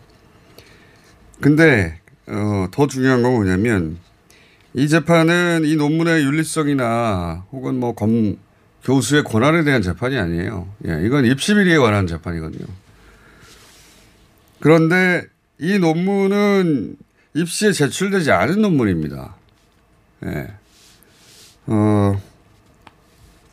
근데 1.41 2.01
어, 2.27 2.67
더 2.71 2.87
중요한 2.87 3.23
건 3.23 3.33
뭐냐면 3.33 3.99
이 4.75 4.89
재판은 4.89 5.63
이 5.65 5.77
논문의 5.77 6.23
윤리성이나 6.25 7.47
혹은 7.53 7.81
뭐 7.81 7.95
검, 7.95 8.37
교수의 8.85 9.25
권한에 9.25 9.65
대한 9.65 9.83
재판이 9.83 10.17
아니에요. 10.17 10.69
예, 10.87 11.01
이건 11.05 11.25
입시 11.25 11.55
비리에 11.55 11.79
관한 11.79 12.07
재판이거든요. 12.07 12.67
그런데 14.61 15.25
이 15.59 15.79
논문은 15.79 16.97
입시에 17.35 17.73
제출되지 17.73 18.31
않은 18.31 18.61
논문입니다. 18.61 19.35
예. 20.27 20.49
어, 21.67 22.21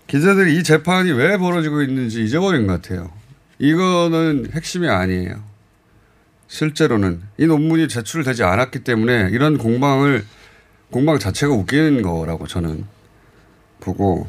기자들이 0.07 0.57
이 0.57 0.63
재판이 0.63 1.11
왜 1.11 1.37
벌어지고 1.37 1.81
있는지 1.81 2.23
잊어버린 2.23 2.65
것 2.65 2.81
같아요. 2.81 3.11
이거는 3.59 4.51
핵심이 4.53 4.87
아니에요. 4.87 5.43
실제로는 6.47 7.21
이 7.38 7.45
논문이 7.45 7.89
제출되지 7.89 8.43
않았기 8.43 8.79
때문에 8.79 9.29
이런 9.32 9.58
공방을 9.58 10.25
공방 10.91 11.19
자체가 11.19 11.53
웃기는 11.53 12.01
거라고 12.01 12.47
저는 12.47 12.86
보고 13.82 14.27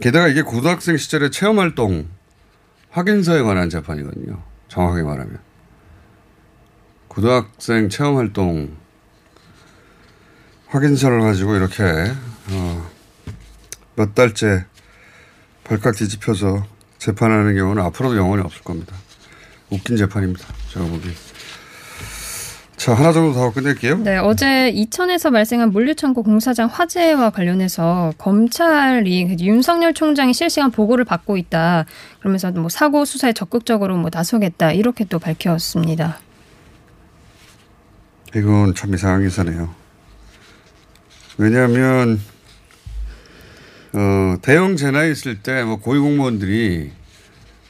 게다가 0.00 0.28
이게 0.28 0.42
고등학생 0.42 0.96
시절의 0.96 1.32
체험 1.32 1.58
활동 1.58 2.06
확인서에 2.90 3.42
관한 3.42 3.68
재판이거든요. 3.68 4.40
정확하게 4.68 5.02
말하면 5.02 5.38
고등학생 7.08 7.88
체험 7.88 8.16
활동 8.16 8.76
확인서를 10.68 11.20
가지고 11.20 11.56
이렇게 11.56 11.82
어, 12.50 12.90
몇 13.96 14.14
달째 14.14 14.66
발칵 15.66 15.96
뒤집혀서 15.96 16.64
재판하는 16.98 17.56
경우는 17.56 17.82
앞으로도 17.82 18.16
영원히 18.16 18.42
없을 18.42 18.62
겁니다. 18.62 18.94
웃긴 19.70 19.96
재판입니다. 19.96 20.46
제가 20.72 20.86
보기. 20.86 21.10
자 22.76 22.94
하나 22.94 23.12
정도 23.12 23.32
더 23.32 23.52
끝낼게요. 23.52 23.98
네, 23.98 24.18
어제 24.18 24.68
이천에서 24.68 25.30
발생한 25.30 25.72
물류창고 25.72 26.22
공사장 26.22 26.68
화재와 26.68 27.30
관련해서 27.30 28.12
검찰이 28.18 29.26
그 29.26 29.44
윤석열 29.44 29.92
총장이 29.92 30.32
실시간 30.34 30.70
보고를 30.70 31.04
받고 31.04 31.36
있다. 31.36 31.86
그러면서 32.20 32.52
뭐 32.52 32.68
사고 32.68 33.04
수사에 33.04 33.32
적극적으로 33.32 33.96
뭐 33.96 34.10
나서겠다 34.12 34.72
이렇게 34.72 35.04
또 35.04 35.18
밝혔습니다. 35.18 36.18
이건 38.36 38.74
참 38.74 38.94
이상한 38.94 39.22
기사네요. 39.22 39.74
왜냐하면 41.38 42.20
어, 43.96 44.36
대형 44.42 44.76
재난이 44.76 45.10
있을 45.10 45.42
때 45.42 45.64
뭐 45.64 45.76
고위공무원들이 45.76 46.92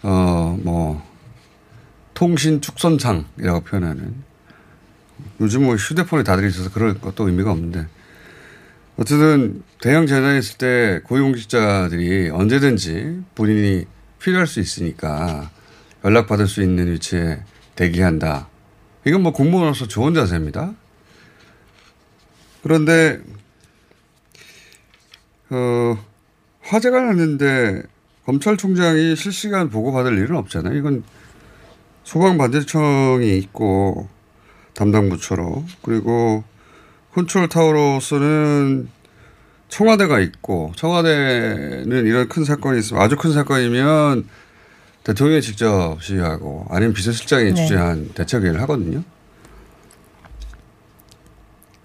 어, 0.03 0.59
뭐 0.61 1.01
통신 2.15 2.61
축선창이라고 2.61 3.61
표현하는 3.61 4.15
요즘 5.41 5.65
뭐 5.65 5.77
휴대폰에 5.77 6.25
다들 6.25 6.49
있어서 6.49 6.71
그럴 6.71 6.95
것도 7.01 7.29
의미가 7.29 7.53
없는데 7.53 7.87
어쨌든 8.97 9.63
대형 9.81 10.07
재난이 10.07 10.39
있을 10.41 10.59
때 10.59 11.01
고위공직자들이 11.05 12.31
언제든지 12.31 13.23
본인이 13.37 13.85
필요할 14.19 14.49
수 14.49 14.59
있으니까 14.59 15.51
연락받을 16.05 16.49
수 16.49 16.63
있는 16.63 16.91
위치에 16.91 17.41
대기한다. 17.77 18.49
이건 19.07 19.23
뭐 19.23 19.33
공무원으로서 19.33 19.87
좋은 19.87 20.15
자세입니다. 20.15 20.75
그런데 22.63 23.21
어, 25.51 25.97
화재가 26.69 27.01
났는데 27.01 27.83
검찰총장이 28.25 29.15
실시간 29.15 29.71
보고받을 29.71 30.19
일은 30.19 30.37
없잖아요. 30.37 30.77
이건 30.77 31.05
소방반대청이 32.05 33.37
있고 33.39 34.09
담당 34.75 35.09
부처로 35.09 35.65
그리고 35.83 36.45
컨트롤 37.15 37.49
타워로서는 37.49 38.89
청와대가 39.69 40.21
있고 40.21 40.73
청와대는 40.77 42.07
이런 42.07 42.29
큰 42.29 42.45
사건이 42.45 42.79
있으면 42.81 43.03
아주 43.03 43.17
큰 43.17 43.33
사건이면 43.33 44.29
대통령이 45.05 45.41
직접 45.41 45.99
지휘하고 46.01 46.67
아니면 46.69 46.95
비서실장이 46.95 47.53
네. 47.53 47.55
주재한 47.55 48.11
대책회의를 48.15 48.61
하거든요. 48.63 49.03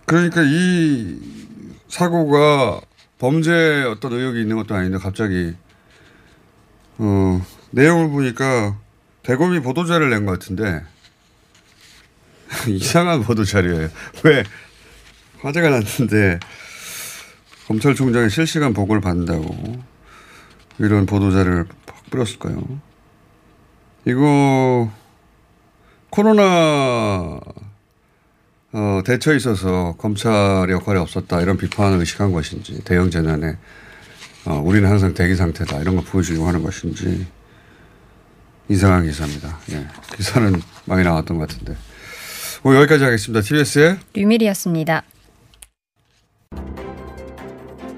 그러니까 0.06 0.42
이 0.44 1.20
사고가 1.88 2.82
범죄 3.22 3.84
어떤 3.84 4.14
의혹이 4.14 4.42
있는 4.42 4.56
것도 4.56 4.74
아닌데 4.74 4.98
갑자기 4.98 5.54
어, 6.98 7.46
내용을 7.70 8.10
보니까 8.10 8.80
대검이 9.22 9.60
보도자를 9.60 10.10
낸 10.10 10.26
것 10.26 10.40
같은데 10.40 10.82
이상한 12.68 13.22
보도자료예요. 13.22 13.90
왜 14.26 14.44
화재가 15.42 15.70
났는데 15.70 16.40
검찰총장이 17.68 18.32
실시간 18.32 18.74
보고를 18.74 19.02
받는다고 19.02 19.80
이런 20.80 21.06
보도자료를 21.06 21.66
팍 21.86 22.10
뿌렸을까요? 22.10 22.82
이거 24.06 24.92
코로나 26.10 27.40
어, 28.74 29.02
대처에 29.06 29.36
있어서 29.36 29.96
검찰의 29.98 30.72
역할이 30.72 31.00
없었다 31.00 31.42
이런 31.42 31.58
비판을 31.58 32.00
의식한 32.00 32.32
것인지 32.32 32.84
대형 32.84 33.10
재난에 33.10 33.58
어, 34.46 34.62
우리는 34.64 34.90
항상 34.90 35.14
대기 35.14 35.36
상태다 35.36 35.80
이런 35.80 35.96
걸 35.96 36.06
보여주려고 36.06 36.48
하는 36.48 36.64
것인지 36.64 37.28
이상한 38.70 39.04
기사입니다. 39.04 39.60
예, 39.72 39.86
기사는 40.16 40.62
많이 40.86 41.04
나왔던 41.04 41.38
것 41.38 41.50
같은데 41.50 41.76
오늘 42.64 42.80
여기까지 42.80 43.04
하겠습니다. 43.04 43.42
TBS의 43.42 43.98
류밀이었습니다. 44.14 45.04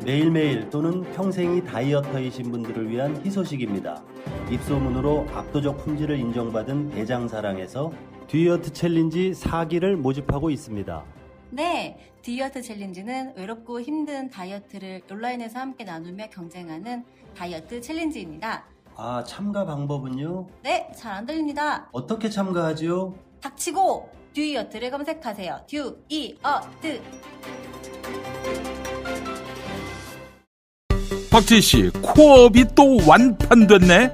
매일매일 0.04 0.70
또는 0.70 1.04
평생이 1.14 1.64
다이어터이신 1.64 2.52
분들을 2.52 2.90
위한 2.90 3.22
희소식입니다. 3.24 4.02
입소문으로 4.50 5.28
압도적 5.34 5.86
품질을 5.86 6.18
인정받은 6.18 6.92
대장사랑에서 6.92 7.94
듀이어트 8.28 8.72
챌린지 8.74 9.32
4기를 9.32 9.96
모집하고 9.96 10.50
있습니다. 10.50 11.04
네, 11.52 11.98
듀이어트 12.22 12.62
챌린지는 12.62 13.34
외롭고 13.36 13.82
힘든 13.82 14.30
다이어트를 14.30 15.02
온라인에서 15.12 15.60
함께 15.60 15.84
나누며 15.84 16.30
경쟁하는 16.32 17.04
다이어트 17.38 17.80
챌린지입니다. 17.82 18.64
아, 18.96 19.24
참가 19.28 19.66
방법은요? 19.66 20.48
네, 20.64 20.90
잘 20.96 21.14
안 21.14 21.26
들립니다. 21.26 21.90
어떻게 21.92 22.30
참가하지요? 22.30 23.14
닥치고 23.42 24.10
듀이어트를 24.34 24.90
검색하세요. 24.90 25.62
듀이어트. 25.68 27.02
박진 31.32 31.62
씨, 31.62 31.90
코어업이 32.02 32.65
또 32.76 32.98
완판됐네. 33.08 34.14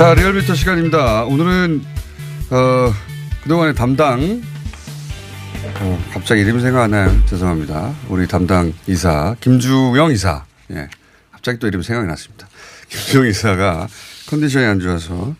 자, 0.00 0.14
리얼미터 0.14 0.54
시간입니다. 0.54 1.24
오늘은, 1.24 1.84
어, 2.48 2.90
그동안의 3.42 3.74
담당, 3.74 4.40
어, 5.78 6.04
갑자기 6.10 6.40
이름이 6.40 6.62
생각 6.62 6.84
안 6.84 6.92
나요. 6.92 7.14
죄송합니다. 7.26 7.94
우리 8.08 8.26
담당 8.26 8.72
이사, 8.86 9.36
김주영 9.40 10.10
이사. 10.12 10.46
예. 10.70 10.88
갑자기 11.30 11.58
또 11.58 11.66
이름이 11.66 11.84
생각이 11.84 12.08
났습니다. 12.08 12.48
김주영 12.88 13.26
이사가 13.26 13.88
컨디션이 14.30 14.64
안 14.64 14.80
좋아서 14.80 15.36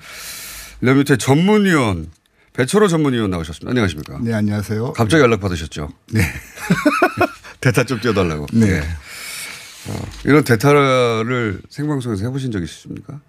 리얼미터의 0.82 1.16
전문위원, 1.16 2.10
배철호 2.52 2.86
전문위원 2.88 3.30
나오셨습니다. 3.30 3.70
안녕하십니까. 3.70 4.18
네, 4.20 4.34
안녕하세요. 4.34 4.92
갑자기 4.92 5.22
연락 5.22 5.40
받으셨죠? 5.40 5.88
네. 6.12 6.20
대타 7.62 7.84
좀 7.84 7.98
띄워달라고. 7.98 8.44
네. 8.52 8.72
예. 8.72 8.80
어, 9.88 10.02
이런 10.26 10.44
대타를 10.44 11.62
생방송에서 11.70 12.26
해보신 12.26 12.52
적 12.52 12.62
있으십니까? 12.62 13.20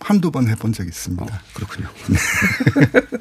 한두 0.00 0.30
번 0.30 0.48
해본 0.48 0.72
적 0.72 0.86
있습니다. 0.86 1.24
어, 1.24 1.28
그렇군요. 1.54 1.88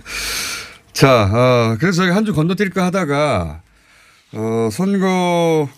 자, 0.93 1.23
어, 1.31 1.77
그래서 1.79 2.03
저희 2.03 2.11
한 2.11 2.25
주 2.25 2.33
건너뛸까 2.33 2.77
하다가, 2.77 3.61
어, 4.33 4.69
선거 4.71 5.69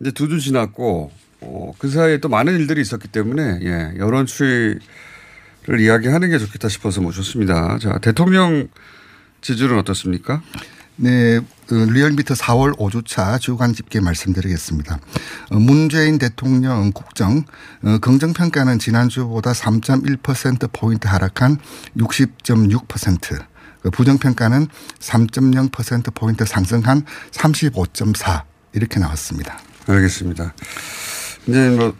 이제 0.00 0.10
두 0.10 0.28
주 0.28 0.40
지났고, 0.40 1.10
어, 1.40 1.72
그 1.78 1.88
사이에 1.88 2.18
또 2.18 2.28
많은 2.28 2.54
일들이 2.54 2.80
있었기 2.80 3.08
때문에, 3.08 3.60
예, 3.62 3.92
여론 3.98 4.26
추이를 4.26 4.80
이야기하는 5.80 6.30
게 6.30 6.38
좋겠다 6.38 6.68
싶어서 6.68 7.00
모셨습니다. 7.00 7.78
자, 7.78 7.98
대통령 7.98 8.68
지지율은 9.40 9.78
어떻습니까? 9.78 10.42
네, 10.98 11.38
어, 11.38 11.42
리얼미터 11.74 12.34
4월 12.34 12.74
5주차 12.78 13.38
주간 13.38 13.74
집계 13.74 14.00
말씀드리겠습니다. 14.00 14.98
어, 15.50 15.58
문재인 15.58 16.18
대통령 16.18 16.90
국정 16.92 17.44
어, 17.82 17.98
긍정평가는 17.98 18.78
지난주보다 18.78 19.52
3.1%포인트 19.52 21.06
하락한 21.06 21.58
60.6%, 21.98 23.44
그 23.82 23.90
부정평가는 23.90 24.68
3.0%포인트 24.98 26.46
상승한 26.46 27.04
35.4 27.30 28.42
이렇게 28.72 28.98
나왔습니다. 28.98 29.58
알겠습니다. 29.86 30.54
이제 31.46 31.68
뭐 31.70 31.94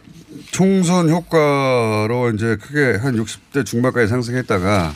총선 0.51 1.11
효과로 1.11 2.31
이제 2.35 2.57
크게 2.57 2.99
한 2.99 3.15
60대 3.15 3.67
중반까지 3.67 4.09
상승했다가 4.09 4.95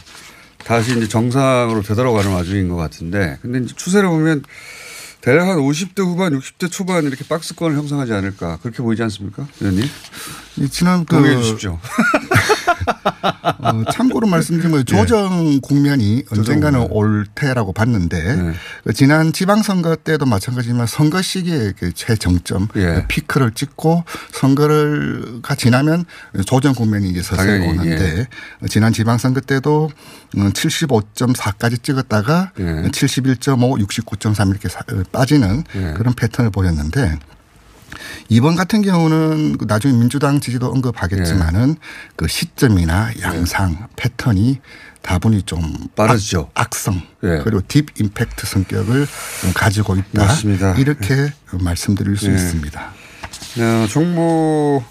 다시 0.64 0.96
이제 0.96 1.09
정상으로 1.09 1.83
되돌아가는 1.83 2.33
와중인 2.33 2.68
것 2.68 2.77
같은데 2.77 3.38
근데 3.42 3.61
이제 3.61 3.75
추세를 3.75 4.09
보면 4.09 4.42
대략 5.20 5.49
한 5.49 5.59
50대 5.59 5.99
후반, 6.03 6.38
60대 6.38 6.70
초반 6.70 7.05
이렇게 7.05 7.25
박스권을 7.27 7.77
형성하지 7.77 8.12
않을까 8.12 8.59
그렇게 8.62 8.83
보이지 8.83 9.03
않습니까, 9.03 9.46
의원님? 9.61 9.85
지난 10.70 11.05
그 11.05 11.16
동의해 11.16 11.37
주십시오. 11.42 11.79
어, 13.61 13.85
참고로 13.93 14.27
말씀드리면 14.27 14.85
조정 14.87 15.61
국면이 15.61 16.25
언젠가는 16.31 16.79
국면. 16.81 16.97
올 16.97 17.27
테라고 17.35 17.73
봤는데 17.73 18.37
네. 18.37 18.53
그 18.85 18.93
지난 18.93 19.33
지방선거 19.33 19.97
때도 19.97 20.27
마찬가지지만 20.27 20.87
선거 20.87 21.21
시기에 21.23 21.73
그 21.79 21.93
최정점 21.93 22.69
예. 22.77 23.05
피크를 23.09 23.53
찍고 23.53 24.05
선거를가 24.33 25.55
지나면 25.55 26.05
조정 26.47 26.75
국면이 26.75 27.11
이제 27.11 27.23
서서히 27.23 27.66
오는데 27.66 28.27
지난 28.69 28.93
지방선거 28.93 29.40
때도 29.40 29.90
75.4까지 30.35 31.83
찍었다가 31.83 32.53
예. 32.59 32.62
71.5, 32.64 33.87
69.3 33.87 34.51
이렇게 34.51 34.69
사- 34.69 34.81
어, 34.81 35.03
빠지는 35.12 35.64
예. 35.77 35.95
그런 35.97 36.14
패턴을 36.14 36.51
보였는데 36.51 37.19
이번 38.29 38.57
같은 38.57 38.83
경우는 38.83 39.59
그 39.59 39.65
나중에 39.67 39.97
민주당 39.97 40.41
지지도 40.41 40.71
언급하겠지만은 40.71 41.71
예. 41.71 41.75
그 42.17 42.29
시점이나 42.29 43.11
양상 43.23 43.89
패턴이 43.97 44.61
다분히 45.03 45.43
좀 45.43 45.63
빠르죠. 45.97 46.51
악, 46.55 46.75
성 46.75 47.01
예. 47.25 47.41
그리고 47.43 47.63
딥 47.67 47.87
임팩트 47.99 48.47
성격을 48.47 49.07
가지고 49.55 49.97
있다. 49.97 50.25
맞습니다. 50.25 50.75
이렇게 50.75 51.33
말씀드릴 51.53 52.17
수 52.17 52.29
예. 52.31 52.35
있습니다. 52.35 52.93
어, 53.59 53.87
정부 53.89 54.83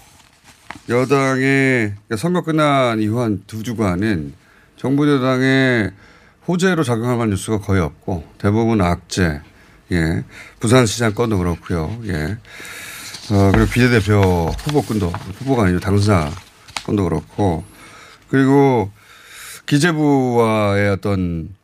여당의 0.88 1.94
그러니까 2.06 2.16
선거 2.16 2.42
끝난 2.42 3.00
이후 3.00 3.20
한 3.20 3.42
두 3.46 3.62
주간은 3.62 4.34
정부 4.76 5.08
여당의 5.10 5.90
호재로 6.48 6.82
작용할 6.84 7.16
만한 7.16 7.30
뉴스가 7.30 7.60
거의 7.60 7.80
없고 7.80 8.24
대부분 8.38 8.80
악재, 8.80 9.40
예, 9.92 10.24
부산시장 10.58 11.14
건도 11.14 11.38
그렇고요, 11.38 12.00
예, 12.06 12.36
어, 13.30 13.52
그리고 13.52 13.70
비례대표 13.70 14.20
후보권도 14.58 15.08
후보가 15.08 15.64
아니고 15.64 15.80
당사 15.80 16.30
건도 16.84 17.04
그렇고 17.04 17.64
그리고 18.28 18.90
기재부와의 19.66 20.90
어떤 20.90 21.54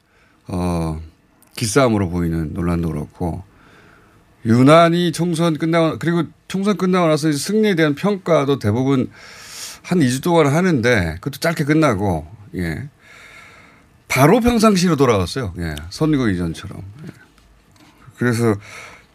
어 0.47 1.01
기싸움으로 1.57 2.09
보이는 2.09 2.53
논란도 2.53 2.89
그렇고 2.89 3.43
유난히 4.45 5.11
총선 5.11 5.59
끝나고 5.59 5.99
그리고 5.99 6.23
총선 6.47 6.77
끝나고 6.77 7.09
나서 7.09 7.33
승리에 7.33 7.75
대한 7.75 7.97
평가도 7.97 8.61
대부분 8.61 9.11
한 9.83 9.99
2주 9.99 10.23
동안 10.23 10.47
하는데 10.47 11.17
그것도 11.21 11.41
짧게 11.41 11.65
끝나고 11.65 12.27
예. 12.55 12.89
바로 14.07 14.41
평상시로 14.41 14.95
돌아왔어요. 14.95 15.53
예. 15.59 15.75
선거 15.91 16.29
이전처럼. 16.29 16.81
예. 17.03 17.13
그래서 18.19 18.55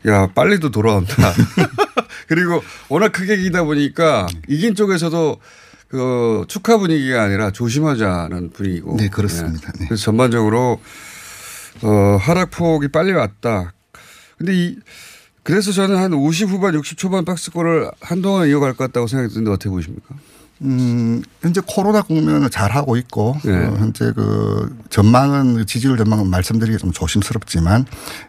야 0.08 0.28
빨리도 0.28 0.72
돌아온다. 0.72 1.14
그리고 2.28 2.64
워낙 2.90 3.12
크게 3.12 3.36
이기다 3.36 3.64
보니까 3.64 4.28
이긴 4.48 4.76
쪽에서도 4.76 5.40
그 5.90 6.46
축하 6.48 6.78
분위기가 6.78 7.24
아니라 7.24 7.52
조심하자는 7.52 8.52
분위기고. 8.52 8.96
네, 8.98 9.10
그렇습니다. 9.10 9.72
예. 9.82 9.86
그래서 9.86 10.04
전반적으로 10.04 10.80
어, 11.82 12.18
하락폭이 12.22 12.88
빨리 12.88 13.12
왔다. 13.12 13.74
근데 14.38 14.54
이 14.56 14.78
그래서 15.44 15.72
저는 15.72 15.98
한 15.98 16.14
50 16.14 16.50
후반, 16.50 16.74
60 16.76 16.98
초반 16.98 17.26
박스권을 17.26 17.90
한동안 18.00 18.48
이어갈 18.48 18.74
것 18.74 18.86
같다고 18.86 19.08
생각이 19.08 19.34
드는데 19.34 19.52
어떻게 19.52 19.70
보십니까? 19.70 20.16
음, 20.64 21.24
현재 21.42 21.60
코로나 21.66 22.02
국면을 22.02 22.50
잘 22.50 22.72
하고 22.72 22.96
있고, 22.96 23.36
네. 23.44 23.52
어, 23.52 23.76
현재 23.78 24.12
그 24.16 24.76
전망은, 24.90 25.66
지지율 25.66 25.98
전망은 25.98 26.28
말씀드리기 26.28 26.78
좀 26.78 26.92
조심스럽지만, 26.92 27.86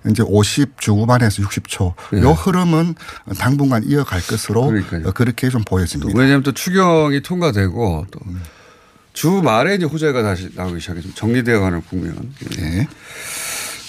이제 0.08 0.22
50 0.22 0.80
중후반에서 0.80 1.42
60초, 1.42 1.94
네. 2.12 2.22
요 2.22 2.30
흐름은 2.30 2.94
당분간 3.38 3.84
이어갈 3.84 4.20
것으로 4.22 4.66
그러니까요. 4.66 5.08
어, 5.08 5.12
그렇게 5.12 5.50
좀 5.50 5.62
보여집니다. 5.62 6.12
왜냐하면 6.16 6.42
또 6.42 6.52
추경이 6.52 7.22
통과되고 7.22 8.06
또주 9.12 9.42
말에 9.42 9.74
이제 9.74 9.84
호재가 9.84 10.22
다시 10.22 10.48
나오기 10.54 10.80
시작해서 10.80 11.08
정리되어 11.14 11.60
가는 11.60 11.82
국면. 11.82 12.32
네. 12.56 12.88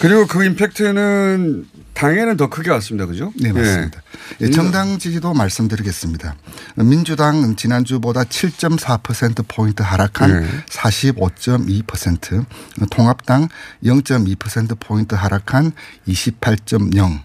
그리고 0.04 0.28
그 0.28 0.44
임팩트는 0.44 1.66
당에는 1.94 2.36
더 2.36 2.50
크게 2.50 2.70
왔습니다. 2.72 3.06
그죠? 3.06 3.32
네, 3.40 3.54
맞습니다. 3.54 4.02
예, 4.42 4.50
정당 4.50 5.00
지지도 5.00 5.34
말씀드리겠습니다. 5.34 6.36
민주당 6.76 7.56
지난주보다 7.56 8.26
7.4%포인트 8.26 9.82
하락한 9.82 10.42
네. 10.42 10.48
45.2%, 10.68 12.46
통합당 12.90 13.48
0.2%포인트 13.86 15.16
하락한 15.16 15.72
28.0%, 16.06 17.22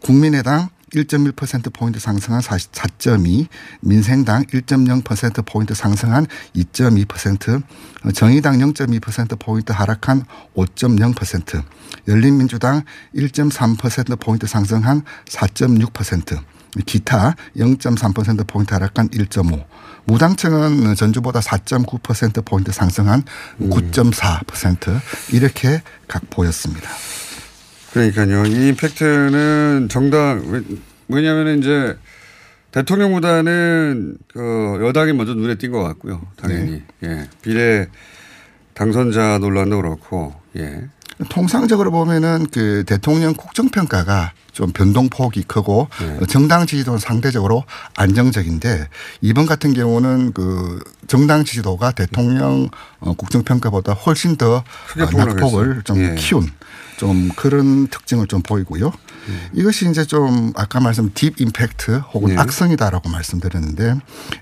국민의당 0.00 0.68
1.1%포인트 0.94 2.00
상승한 2.00 2.40
44.2, 2.40 3.46
민생당 3.80 4.44
1.0%포인트 4.44 5.74
상승한 5.74 6.26
2.2%, 6.54 7.62
정의당 8.14 8.58
0.2%포인트 8.58 9.72
하락한 9.72 10.24
5.0%, 10.54 11.62
열린민주당 12.08 12.82
1.3%포인트 13.14 14.46
상승한 14.46 15.02
4.6%, 15.26 16.38
기타 16.86 17.34
0.3%포인트 17.56 18.74
하락한 18.74 19.08
1.5, 19.10 19.64
무당층은 20.04 20.94
전주보다 20.94 21.40
4.9%포인트 21.40 22.72
상승한 22.72 23.22
9.4% 23.60 25.00
이렇게 25.32 25.82
각 26.08 26.28
보였습니다. 26.30 26.90
그러니까요. 27.92 28.44
이 28.46 28.68
임팩트는 28.68 29.88
정당 29.90 30.42
왜- 30.48 30.62
왜냐하면 31.08 31.58
이제 31.58 31.96
대통령보다는 32.72 34.16
그 34.32 34.78
여당이 34.82 35.12
먼저 35.12 35.34
눈에 35.34 35.56
띈 35.56 35.72
것 35.72 35.82
같고요. 35.82 36.22
당연히 36.36 36.82
예 37.02 37.28
비례 37.42 37.88
당선자 38.74 39.38
논란도 39.38 39.76
그렇고 39.82 40.34
예 40.56 40.82
통상적으로 41.28 41.90
보면은 41.90 42.46
그 42.52 42.84
대통령 42.86 43.34
국정평가가 43.34 44.32
좀 44.52 44.72
변동폭이 44.72 45.42
크고 45.44 45.88
네. 46.00 46.26
정당 46.26 46.66
지지도는 46.66 46.98
상대적으로 46.98 47.64
안정적인데 47.96 48.88
이번 49.20 49.46
같은 49.46 49.74
경우는 49.74 50.32
그 50.32 50.82
정당 51.06 51.44
지지도가 51.44 51.92
대통령 51.92 52.68
어, 53.00 53.12
국정평가보다 53.14 53.92
훨씬 53.92 54.36
더 54.36 54.56
어. 54.56 54.64
낙폭을 54.96 55.82
좀 55.84 55.98
예. 55.98 56.14
키운 56.16 56.48
좀 57.00 57.30
그런 57.34 57.86
특징을 57.86 58.26
좀 58.26 58.42
보이고요. 58.42 58.92
이것이 59.54 59.88
이제 59.88 60.04
좀 60.04 60.52
아까 60.54 60.80
말씀 60.80 61.10
딥 61.14 61.40
임팩트 61.40 61.92
혹은 62.12 62.32
예. 62.32 62.36
악성이다라고 62.36 63.08
말씀드렸는데 63.08 63.94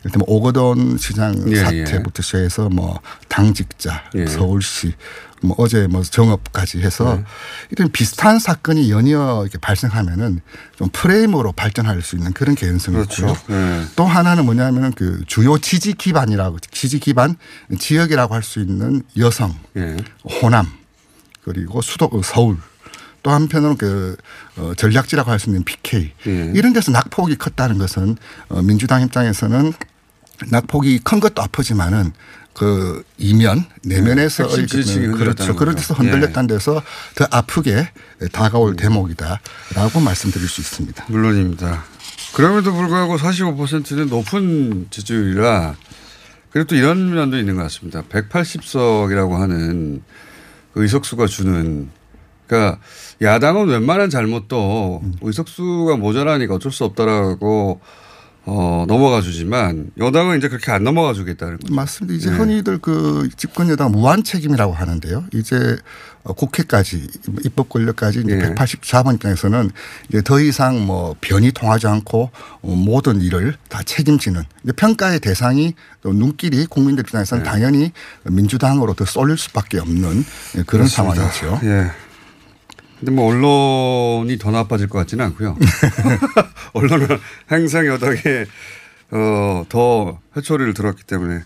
일단 0.05 0.19
뭐 0.19 0.27
오거돈 0.27 0.99
시장 0.99 1.37
예, 1.53 1.55
사태부터 1.55 2.21
시작해서 2.21 2.69
뭐 2.69 2.99
당직자, 3.29 4.11
예. 4.17 4.27
서울시 4.27 4.95
뭐 5.41 5.55
어제 5.61 5.87
뭐 5.87 6.03
정업까지 6.03 6.81
해서 6.81 7.15
네. 7.15 7.25
이런 7.71 7.93
비슷한 7.93 8.41
사건이 8.41 8.91
연이어 8.91 9.43
이렇게 9.45 9.59
발생하면은 9.59 10.41
좀 10.77 10.89
프레임으로 10.93 11.53
발전할 11.53 12.03
수 12.03 12.17
있는 12.17 12.33
그런 12.33 12.57
개연성이 12.57 12.97
그렇죠. 12.97 13.29
있고요. 13.29 13.57
예. 13.57 13.85
또 13.95 14.05
하나는 14.05 14.45
뭐냐면은 14.45 14.91
그 14.97 15.23
주요 15.29 15.59
지지 15.59 15.93
기반이라고 15.93 16.59
지지 16.73 16.99
기반 16.99 17.37
지역이라고 17.79 18.35
할 18.35 18.43
수 18.43 18.59
있는 18.59 19.03
여성, 19.17 19.55
예. 19.77 19.97
호남 20.43 20.67
그리고 21.49 21.81
수도 21.81 22.11
서울 22.23 22.59
또 23.23 23.31
한편으로는 23.31 23.77
그 23.79 24.17
어, 24.57 24.73
전략지라고 24.77 25.31
할 25.31 25.39
수 25.39 25.49
있는 25.49 25.65
PK 25.65 26.13
예. 26.27 26.53
이런 26.55 26.73
데서 26.73 26.91
낙폭이 26.93 27.37
컸다는 27.37 27.79
것은 27.79 28.17
어, 28.49 28.63
민주당 28.63 29.03
입장에서는 29.03 29.73
낙폭이 30.51 31.01
큰 31.01 31.21
것도 31.21 31.43
아프지만은 31.43 32.13
그 32.55 33.03
이면 33.19 33.65
내면에서 33.83 34.45
핵심 34.45 34.67
지지층이 34.67 35.07
흔들렸다는 35.07 35.35
그렇죠. 35.35 35.57
그런 35.57 35.75
데서 35.75 35.95
거죠. 35.95 36.07
예. 36.07 36.11
흔들렸다는 36.11 36.49
데서 36.49 36.83
더 37.15 37.27
아프게 37.31 37.89
다가올 38.33 38.77
대목이다라고 38.77 40.01
말씀드릴 40.05 40.49
수 40.49 40.61
있습니다. 40.61 41.07
물론입니다. 41.09 41.85
그럼에도 42.35 42.75
불구하고 42.75 43.17
45%는 43.17 44.09
높은 44.09 44.87
지지율이라 44.91 45.77
그리고 46.51 46.67
또 46.67 46.75
이런 46.77 47.15
면도 47.15 47.39
있는 47.39 47.57
것 47.57 47.63
같습니다. 47.63 48.03
180석이라고 48.03 49.39
하는 49.39 50.03
그 50.79 50.83
의석수가 50.83 51.27
주는. 51.27 51.91
그러니까 52.47 52.79
야당은 53.21 53.67
웬만한 53.67 54.11
잘못도 54.11 55.03
의석수가 55.21 55.97
모자라니까 55.97 56.55
어쩔 56.55 56.71
수 56.71 56.85
없다라고 56.85 57.81
어, 58.51 58.87
넘어가 58.89 59.21
주지만 59.21 59.91
여당은 59.99 60.39
이제 60.39 60.49
그렇게 60.49 60.73
안 60.73 60.83
넘어가 60.83 61.13
주겠다는 61.13 61.59
거죠. 61.59 61.75
맞습니다. 61.75 62.17
이제 62.17 62.31
네. 62.31 62.37
흔히들 62.37 62.79
그 62.79 63.29
집권 63.37 63.69
여당 63.69 63.93
무한 63.93 64.25
책임이라고 64.25 64.73
하는데요. 64.73 65.25
이제 65.35 65.77
어, 66.23 66.33
국회까지 66.33 67.09
입법 67.45 67.69
권력까지 67.69 68.21
이제 68.21 68.33
예. 68.33 68.55
184번 68.55 69.17
입장에서는 69.17 69.71
이제 70.09 70.23
더 70.23 70.41
이상 70.41 70.87
뭐 70.87 71.15
변이 71.21 71.53
통하지 71.53 71.89
않고 71.89 72.31
어, 72.63 72.69
모든 72.75 73.21
일을 73.21 73.55
다 73.69 73.83
책임지는 73.85 74.43
이제 74.65 74.73
평가의 74.73 75.21
대상이 75.21 75.75
또 76.01 76.15
눈길이 76.15 76.65
국민들 76.65 77.05
입장에서는 77.05 77.45
네. 77.45 77.51
당연히 77.51 77.93
민주당으로 78.25 78.95
더 78.95 79.05
쏠릴 79.05 79.37
수밖에 79.37 79.79
없는 79.79 80.25
예, 80.57 80.63
그런. 80.63 80.89
상황이죠. 80.89 81.61
예. 81.65 81.91
근데 82.99 83.13
뭐 83.13 83.27
언론이 83.27 84.39
더 84.39 84.51
나빠질 84.51 84.89
것 84.89 84.99
같지는 84.99 85.25
않고요. 85.27 85.57
언론은 86.75 87.07
항상 87.47 87.87
여당에 87.87 88.19
어, 89.11 89.65
더 89.69 90.21
회초리를 90.37 90.75
들었기 90.75 91.05
때문에 91.05 91.43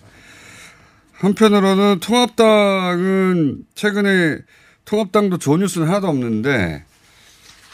한편으로는 1.12 2.00
통합당은 2.00 3.64
최근에 3.74 4.38
통합당도 4.84 5.38
좋은 5.38 5.60
뉴스는 5.60 5.86
하나도 5.86 6.08
없는데 6.08 6.84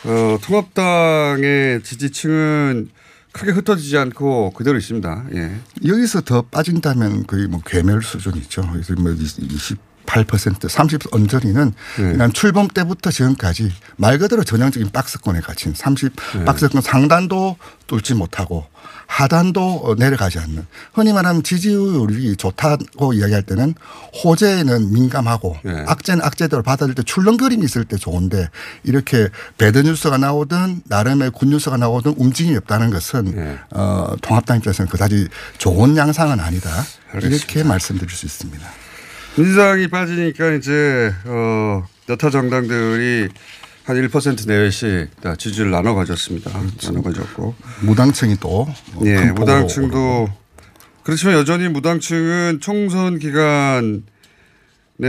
어, 0.05 0.39
통합당의 0.43 1.83
지지층은 1.83 2.91
크게 3.33 3.53
흩어지지 3.53 3.97
않고 3.97 4.51
그대로 4.51 4.77
있습니다. 4.77 5.27
예. 5.35 5.53
여기서 5.87 6.23
더 6.23 6.43
빠진다면 6.43 7.27
거의 7.27 7.47
뭐 7.47 7.61
괴멸 7.65 8.03
수준이죠. 8.03 8.69
그래서 8.73 8.95
뭐 8.95 9.13
28%, 10.09 10.69
30 10.69 11.01
언저리는 11.13 11.73
네. 11.99 12.13
난 12.15 12.33
출범 12.33 12.69
때부터 12.69 13.11
지금까지 13.11 13.73
말 13.97 14.19
그대로 14.19 14.43
전형적인 14.43 14.91
박스권에 14.91 15.41
갇힌 15.41 15.75
30 15.75 16.13
네. 16.39 16.45
박스권 16.45 16.81
상단도 16.81 17.57
뚫지 17.87 18.15
못하고 18.15 18.67
하단도 19.07 19.81
어, 19.85 19.95
내려가지 19.95 20.39
않는 20.39 20.67
흔히 20.93 21.13
말하면 21.13 21.43
지지율이 21.43 22.37
좋다고 22.37 23.15
이야기할 23.15 23.43
때는 23.43 23.75
호재에는 24.23 24.93
민감하고 24.93 25.57
네. 25.63 25.85
악재는 25.87 26.25
악재대로 26.25 26.63
받아들일 26.63 26.95
때 26.95 27.03
출렁거림이 27.03 27.65
있을 27.65 27.85
때 27.85 27.97
좋은데 27.97 28.49
이렇게 28.85 29.29
bad 29.57 29.79
news가 29.79 30.19
나오든 30.19 30.83
나름의 30.85 31.31
good 31.31 31.49
news가 31.49 31.77
나오든 31.77 32.15
움직임이 32.19 32.57
없다는 32.57 32.91
것은 32.91 33.25
네. 33.35 33.59
어, 33.71 34.15
통합당 34.21 34.59
입장에서는 34.59 34.91
그다지 34.91 35.29
좋은 35.57 35.97
양상은 35.97 36.41
아니다. 36.41 36.71
알겠습니다. 37.13 37.37
이렇게 37.37 37.65
말씀드릴 37.65 38.11
수 38.11 38.27
있습니다. 38.27 38.69
민주당이 39.39 39.87
빠지니까 39.87 40.53
이제 40.55 41.13
어, 41.25 41.85
여타 42.09 42.29
정당들이 42.29 43.29
한 43.85 43.97
1% 43.97 44.49
내외씩 44.49 45.21
다 45.21 45.37
지지를 45.37 45.71
나눠 45.71 45.95
가졌습니다. 45.95 46.51
나눠 46.83 47.03
가졌고. 47.03 47.55
무당층이 47.83 48.37
또 48.41 48.69
예, 49.05 49.15
큰 49.15 49.35
폭으로 49.35 49.35
무당층도 49.35 50.29
그렇지만 51.05 51.35
여전히 51.37 51.69
무당층은 51.69 52.59
총선 52.61 53.19
기간에 53.19 54.03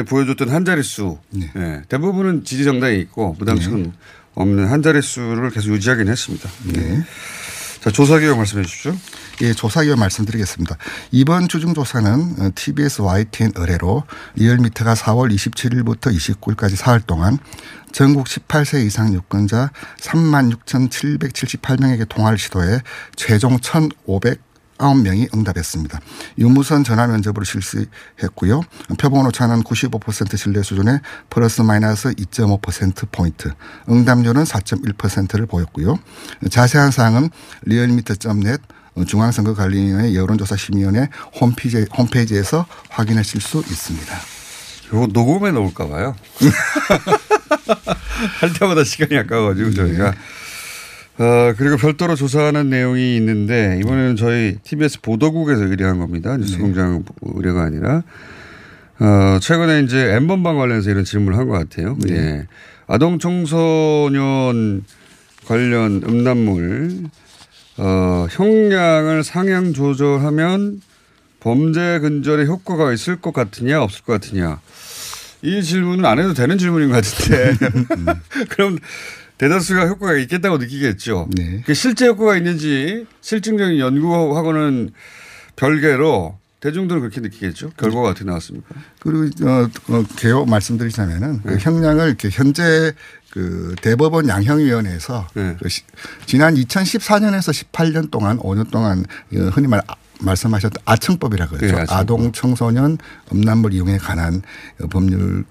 보여줬던 0.07 0.49
한 0.49 0.63
자릿수 0.63 1.17
예, 1.57 1.81
대부분은 1.89 2.45
지지 2.45 2.63
정당이 2.63 2.99
있고 2.99 3.35
무당층은 3.39 3.91
없는 4.35 4.67
한 4.67 4.83
자릿수를 4.83 5.49
계속 5.49 5.71
유지하긴 5.71 6.07
했습니다. 6.07 6.49
예. 6.77 7.03
자, 7.81 7.89
조사 7.89 8.19
기간 8.19 8.37
말씀해 8.37 8.63
주십시오. 8.63 8.95
예, 9.41 9.53
조사 9.53 9.83
기간 9.83 9.99
말씀드리겠습니다. 9.99 10.75
이번 11.11 11.47
주중 11.47 11.73
조사는 11.73 12.35
어, 12.39 12.49
TBS 12.53 13.01
YTN 13.01 13.53
의뢰로 13.55 14.03
리얼미터가 14.35 14.95
4월 14.95 15.33
27일부터 15.33 16.13
29일까지 16.13 16.75
사흘 16.75 16.99
동안 16.99 17.37
전국 17.93 18.27
18세 18.27 18.85
이상 18.85 19.13
유권자 19.13 19.71
36,778명에게 20.01 22.09
통화를 22.09 22.37
시도해 22.37 22.81
최종 23.15 23.55
1,509명이 23.59 25.33
응답했습니다. 25.33 26.01
유무선 26.37 26.83
전화 26.83 27.07
면접으로 27.07 27.45
실시했고요. 27.45 28.59
표본 28.99 29.25
오차는 29.27 29.63
95% 29.63 30.35
신뢰 30.35 30.63
수준의 30.63 30.99
플러스 31.29 31.61
마이너스 31.61 32.13
2.5%포인트, 32.13 33.53
응답률은 33.87 34.43
4.1%를 34.43 35.45
보였고요. 35.45 35.97
자세한 36.51 36.91
사항은 36.91 37.29
리얼미터.net 37.63 38.61
중앙선거관리위원회 39.07 40.13
여론조사심의위원회 40.15 41.07
홈페이지, 41.39 41.85
홈페이지에서 41.97 42.65
확인하실 42.89 43.41
수 43.41 43.59
있습니다. 43.59 44.15
이거 44.87 45.07
녹음에 45.11 45.51
넣을까 45.51 45.87
봐요. 45.87 46.15
할 48.39 48.53
때마다 48.53 48.83
시간이 48.83 49.17
아까워가지고 49.17 49.71
저희가. 49.73 50.13
어, 51.19 51.53
그리고 51.57 51.75
별도로 51.77 52.15
조사하는 52.15 52.69
내용이 52.69 53.15
있는데 53.17 53.77
이번에는 53.81 54.15
저희 54.15 54.57
TBS 54.63 55.01
보도국에서 55.01 55.63
의뢰한 55.65 55.99
겁니다. 55.99 56.37
뉴스공장 56.37 57.03
의뢰가 57.21 57.63
아니라. 57.63 58.03
어, 58.99 59.39
최근에 59.41 59.81
이제 59.81 60.13
엠번방 60.15 60.57
관련해서 60.57 60.89
이런 60.89 61.03
질문을 61.05 61.37
한 61.37 61.47
것 61.47 61.53
같아요. 61.53 61.97
예. 62.09 62.47
아동 62.87 63.19
청소년 63.19 64.83
관련 65.45 66.01
음란물 66.07 67.03
어, 67.79 68.27
형량을 68.29 69.23
상향 69.23 69.73
조절하면 69.73 70.81
범죄 71.39 71.99
근절에 71.99 72.45
효과가 72.45 72.91
있을 72.91 73.21
것 73.21 73.33
같으냐 73.33 73.81
없을 73.81 74.03
것 74.03 74.13
같으냐 74.13 74.59
이 75.41 75.63
질문은 75.63 76.05
안 76.05 76.19
해도 76.19 76.33
되는 76.33 76.57
질문인 76.57 76.89
것 76.89 76.95
같은데 76.95 77.53
그럼 78.49 78.77
대다수가 79.37 79.87
효과가 79.87 80.17
있겠다고 80.17 80.57
느끼겠죠. 80.57 81.29
그 81.65 81.73
실제 81.73 82.07
효과가 82.07 82.35
있는지 82.35 83.05
실증적인 83.21 83.79
연구하고는 83.79 84.91
별개로 85.55 86.37
대중들은 86.59 86.99
그렇게 86.99 87.21
느끼겠죠. 87.21 87.71
결과가 87.77 88.09
어떻게 88.09 88.25
나왔습니까? 88.25 88.75
그리고 88.99 89.47
어, 89.47 89.69
어 89.87 90.03
개요 90.17 90.43
말씀드리자면은 90.43 91.41
그 91.43 91.57
형량을 91.57 92.07
이렇게 92.07 92.29
현재 92.29 92.91
그 93.31 93.75
대법원 93.81 94.27
양형위원회에서 94.27 95.27
그 95.33 95.69
시, 95.69 95.83
지난 96.25 96.55
2014년에서 96.55 97.53
18년 97.71 98.11
동안 98.11 98.37
5년 98.39 98.71
동안 98.71 99.05
그 99.29 99.49
흔히 99.49 99.67
말 99.67 99.81
말씀하셨던 100.21 100.81
아청법이라고 100.85 101.57
그러죠. 101.57 101.75
네. 101.77 101.85
아동 101.89 102.31
청소년 102.31 102.97
음란물 103.31 103.73
이용에 103.73 103.97
관한 103.97 104.41
법률 104.89 105.45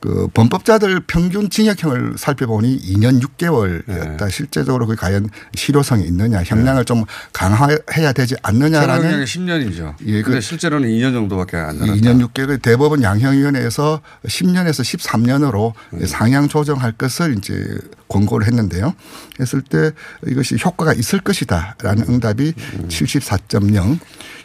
그, 0.00 0.08
그 0.08 0.28
범법자들 0.28 1.00
평균 1.06 1.48
징역형을 1.50 2.14
살펴보니 2.18 2.78
2년 2.80 3.20
6개월이었다. 3.22 4.16
네. 4.24 4.30
실제적으로 4.30 4.86
그 4.86 4.94
과연 4.96 5.28
실효성이 5.54 6.04
있느냐, 6.06 6.42
형량을 6.42 6.84
좀 6.84 7.04
강화해야 7.32 8.12
되지 8.12 8.34
않느냐라는 8.42 9.02
최강형이 9.02 9.24
10년이죠. 9.24 9.94
예, 10.06 10.22
그- 10.22 10.40
실제로는 10.40 10.88
2년 10.88 11.12
정도밖에 11.12 11.56
안 11.56 11.78
남았다. 11.78 11.94
2년 11.94 12.26
6개월 12.28 12.60
대법원 12.60 13.02
양형위원회에서 13.02 14.00
10년에서 14.26 14.82
13년으로 14.82 15.72
음. 15.94 16.06
상향 16.06 16.48
조정할 16.48 16.92
것을 16.92 17.36
이제 17.38 17.66
권고를 18.08 18.46
했는데요. 18.46 18.94
했을 19.40 19.62
때 19.62 19.90
이것이 20.26 20.56
효과가 20.64 20.92
있을 20.92 21.20
것이다라는 21.20 22.04
응답이 22.08 22.52
음. 22.74 22.88
74.0, 22.88 23.98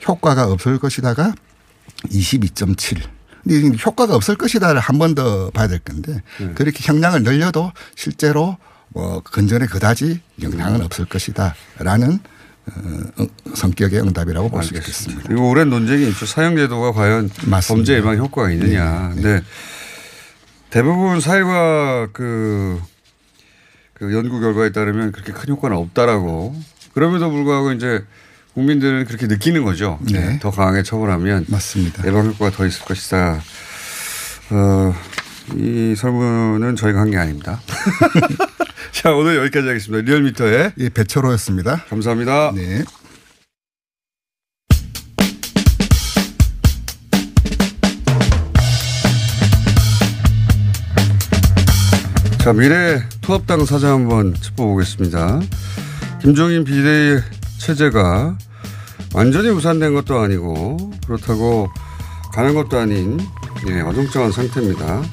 효과가 0.08 0.48
없을 0.48 0.80
것이다가 0.80 1.34
22.7. 2.10 3.02
근데 3.44 3.78
효과가 3.86 4.16
없을 4.16 4.36
것이다를 4.36 4.80
한 4.80 4.98
번 5.00 5.16
더 5.16 5.50
봐야 5.52 5.68
될 5.68 5.80
건데 5.80 6.22
네. 6.40 6.54
그렇게 6.54 6.80
형량을 6.82 7.24
늘려도 7.24 7.72
실제로 7.96 8.58
뭐 8.90 9.22
근전에 9.24 9.66
그다지 9.66 10.22
영향은 10.42 10.82
없을 10.84 11.06
것이다라는 11.06 12.20
어, 12.68 13.26
성격의 13.56 14.00
응답이라고 14.02 14.50
볼 14.50 14.64
수 14.64 14.76
있겠습니다. 14.76 15.24
그리고 15.28 15.50
오랜 15.50 15.70
논쟁이 15.70 16.08
있죠. 16.10 16.26
사형제도가 16.26 16.92
과연 16.92 17.30
범죄 17.68 17.96
예방 17.96 18.18
효과가 18.18 18.52
있느냐. 18.52 19.10
네, 19.10 19.22
근데 19.22 19.44
대부분 20.70 21.20
사회과 21.20 22.10
그, 22.14 22.80
그 23.94 24.14
연구 24.14 24.40
결과에 24.40 24.72
따르면 24.72 25.12
그렇게 25.12 25.34
큰 25.34 25.50
효과는 25.50 25.76
없다라고. 25.78 26.56
그럼에도 26.94 27.30
불구하고 27.32 27.72
이제 27.74 28.06
국민들은 28.54 29.06
그렇게 29.06 29.28
느끼는 29.28 29.64
거죠. 29.64 29.98
네. 30.12 30.38
더 30.40 30.52
강하게 30.52 30.84
처벌하면 30.84 31.46
맞습니다. 31.48 32.06
예방 32.06 32.26
효과가 32.28 32.52
더 32.52 32.66
있을 32.66 32.84
것이다. 32.86 33.42
어, 34.50 34.94
이 35.56 35.96
설문은 35.98 36.76
저희가 36.76 37.00
한 37.00 37.10
게 37.12 37.18
아닙니다. 37.18 37.62
자, 38.92 39.12
오늘 39.14 39.38
여기까지 39.38 39.68
하겠습니다. 39.68 40.04
리얼미터의 40.12 40.74
예, 40.78 40.90
배철호였습니다. 40.90 41.86
감사합니다. 41.90 42.52
네. 42.54 42.84
자, 52.40 52.54
미래 52.54 53.04
통합당 53.22 53.66
사장 53.66 53.92
한번 54.02 54.34
짚어보겠습니다. 54.34 55.42
김종인 56.22 56.64
비대위 56.64 57.20
체제가 57.62 58.38
완전히 59.14 59.52
무산된 59.52 59.94
것도 59.94 60.20
아니고 60.20 60.78
그렇다고 61.06 61.70
가는 62.34 62.56
것도 62.56 62.80
아닌 62.80 63.20
예, 63.70 63.82
어정쩡한 63.82 64.32
상태입니다. 64.32 65.04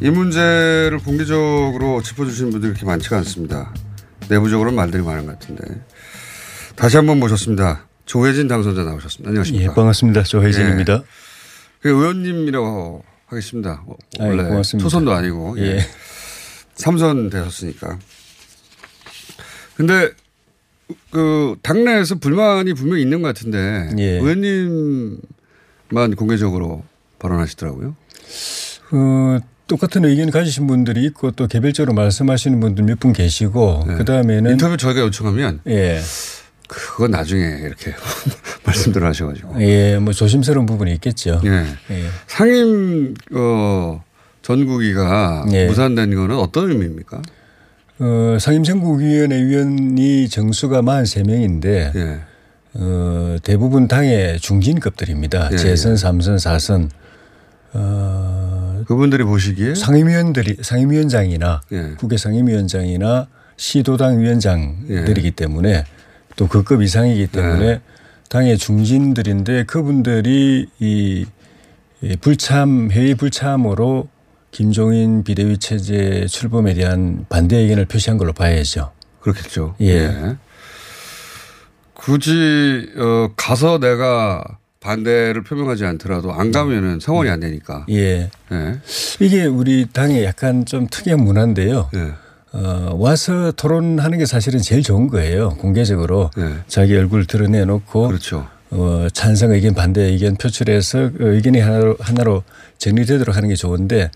이 0.00 0.10
문제를 0.10 0.98
공개적으로 0.98 2.02
짚어주신 2.02 2.50
분들이 2.50 2.72
그렇게 2.72 2.86
많지가 2.86 3.16
않습니다. 3.18 3.74
내부적으로는 4.28 4.76
말들이 4.76 5.02
많은 5.02 5.26
것 5.26 5.38
같은데. 5.38 5.64
다시 6.76 6.96
한번 6.96 7.18
모셨습니다. 7.18 7.86
조혜진 8.04 8.46
당선자 8.46 8.84
나오셨습니다. 8.84 9.30
안녕하십니까. 9.30 9.72
예, 9.72 9.74
반갑습니다. 9.74 10.22
조혜진입니다. 10.22 10.92
예. 10.94 11.02
그 11.80 11.88
의원님이라고 11.88 13.02
하겠습니다. 13.26 13.82
어, 13.86 13.96
아이, 14.20 14.28
원래 14.28 14.44
고맙습니다. 14.44 14.84
초선도 14.84 15.12
아니고. 15.12 15.56
예. 15.58 15.78
예. 15.78 15.86
삼선 16.74 17.30
되셨으니까. 17.30 17.98
근데 19.74 20.12
그 21.10 21.56
당내에서 21.62 22.16
불만이 22.16 22.74
분명히 22.74 23.02
있는 23.02 23.22
것 23.22 23.28
같은데 23.28 23.90
예. 23.98 24.18
의원님만 24.18 25.20
공개적으로 26.16 26.84
발언하시더라고요. 27.18 27.96
어, 28.92 29.38
똑같은 29.66 30.04
의견 30.04 30.30
가지신 30.30 30.66
분들이 30.66 31.04
있고 31.06 31.32
또 31.32 31.46
개별적으로 31.48 31.92
말씀하시는 31.94 32.60
분들 32.60 32.84
몇 32.84 33.00
분 33.00 33.12
계시고 33.12 33.84
그 33.98 34.04
다음에는 34.04 34.44
네. 34.44 34.50
인터뷰 34.52 34.76
저희가 34.76 35.00
요청하면 35.00 35.60
예. 35.66 36.00
그건 36.68 37.12
나중에 37.12 37.42
이렇게 37.64 37.92
말씀들 38.64 39.04
하셔가지고. 39.04 39.60
예, 39.62 39.98
뭐 39.98 40.12
조심스러운 40.12 40.66
부분이 40.66 40.92
있겠죠. 40.94 41.40
예. 41.44 41.64
예. 41.90 42.04
상임 42.26 43.14
어, 43.32 44.02
전국위가 44.42 45.46
예. 45.52 45.66
무산된 45.66 46.14
거는 46.14 46.36
어떤 46.36 46.70
의미입니까? 46.70 47.22
어, 47.98 48.36
상임선국위원회 48.38 49.42
위원이 49.44 50.28
정수가 50.28 50.82
43명인데 50.82 51.64
예. 51.96 52.20
어, 52.74 53.36
대부분 53.42 53.88
당의 53.88 54.38
중진급들입니다. 54.38 55.48
예, 55.52 55.56
재선, 55.56 55.92
예. 55.92 55.96
삼선, 55.96 56.38
사선. 56.38 56.90
어, 57.72 58.82
그분들이 58.86 59.24
보시기에 59.24 59.74
상임위원들이 59.74 60.58
상임위원장이나 60.60 61.62
예. 61.72 61.94
국회 61.98 62.16
상임위원장이나 62.16 63.28
시도당 63.56 64.20
위원장들이기 64.20 65.26
예. 65.26 65.30
때문에 65.30 65.84
또 66.36 66.46
그 66.48 66.62
급 66.62 66.82
이상이기 66.82 67.28
때문에 67.28 67.66
예. 67.66 67.80
당의 68.28 68.58
중진들인데 68.58 69.64
그분들이 69.64 70.66
이, 70.78 71.24
이 72.02 72.16
불참 72.20 72.90
회의 72.92 73.14
불참으로 73.14 74.08
김종인 74.56 75.22
비대위 75.22 75.58
체제 75.58 76.24
출범에 76.30 76.72
대한 76.72 77.26
반대 77.28 77.58
의견을 77.58 77.84
표시한 77.84 78.16
걸로 78.16 78.32
봐야죠. 78.32 78.90
그렇겠죠. 79.20 79.74
예. 79.82 80.34
굳이 81.92 82.90
어, 82.96 83.28
가서 83.36 83.78
내가 83.78 84.42
반대를 84.80 85.42
표명하지 85.42 85.84
않더라도 85.84 86.32
안 86.32 86.52
가면은 86.52 87.00
성원이 87.00 87.28
안 87.28 87.40
되니까. 87.40 87.84
예. 87.90 88.30
예. 88.50 88.80
이게 89.20 89.44
우리 89.44 89.88
당의 89.92 90.24
약간 90.24 90.64
좀 90.64 90.86
특이한 90.90 91.22
문화인데요. 91.22 91.90
예. 91.94 92.14
어, 92.52 92.94
와서 92.96 93.52
토론하는 93.52 94.16
게 94.16 94.24
사실은 94.24 94.60
제일 94.60 94.82
좋은 94.82 95.08
거예요. 95.08 95.50
공개적으로 95.58 96.30
예. 96.38 96.60
자기 96.66 96.96
얼굴 96.96 97.26
드러내놓고 97.26 98.08
그렇죠. 98.08 98.48
어, 98.70 99.06
찬성 99.12 99.50
의견, 99.50 99.74
반대 99.74 100.00
의견 100.00 100.34
표출해서 100.36 101.10
그 101.12 101.34
의견이 101.34 101.60
하나로, 101.60 101.96
하나로 102.00 102.42
정리되도록 102.78 103.36
하는 103.36 103.50
게 103.50 103.54
좋은데 103.54 104.10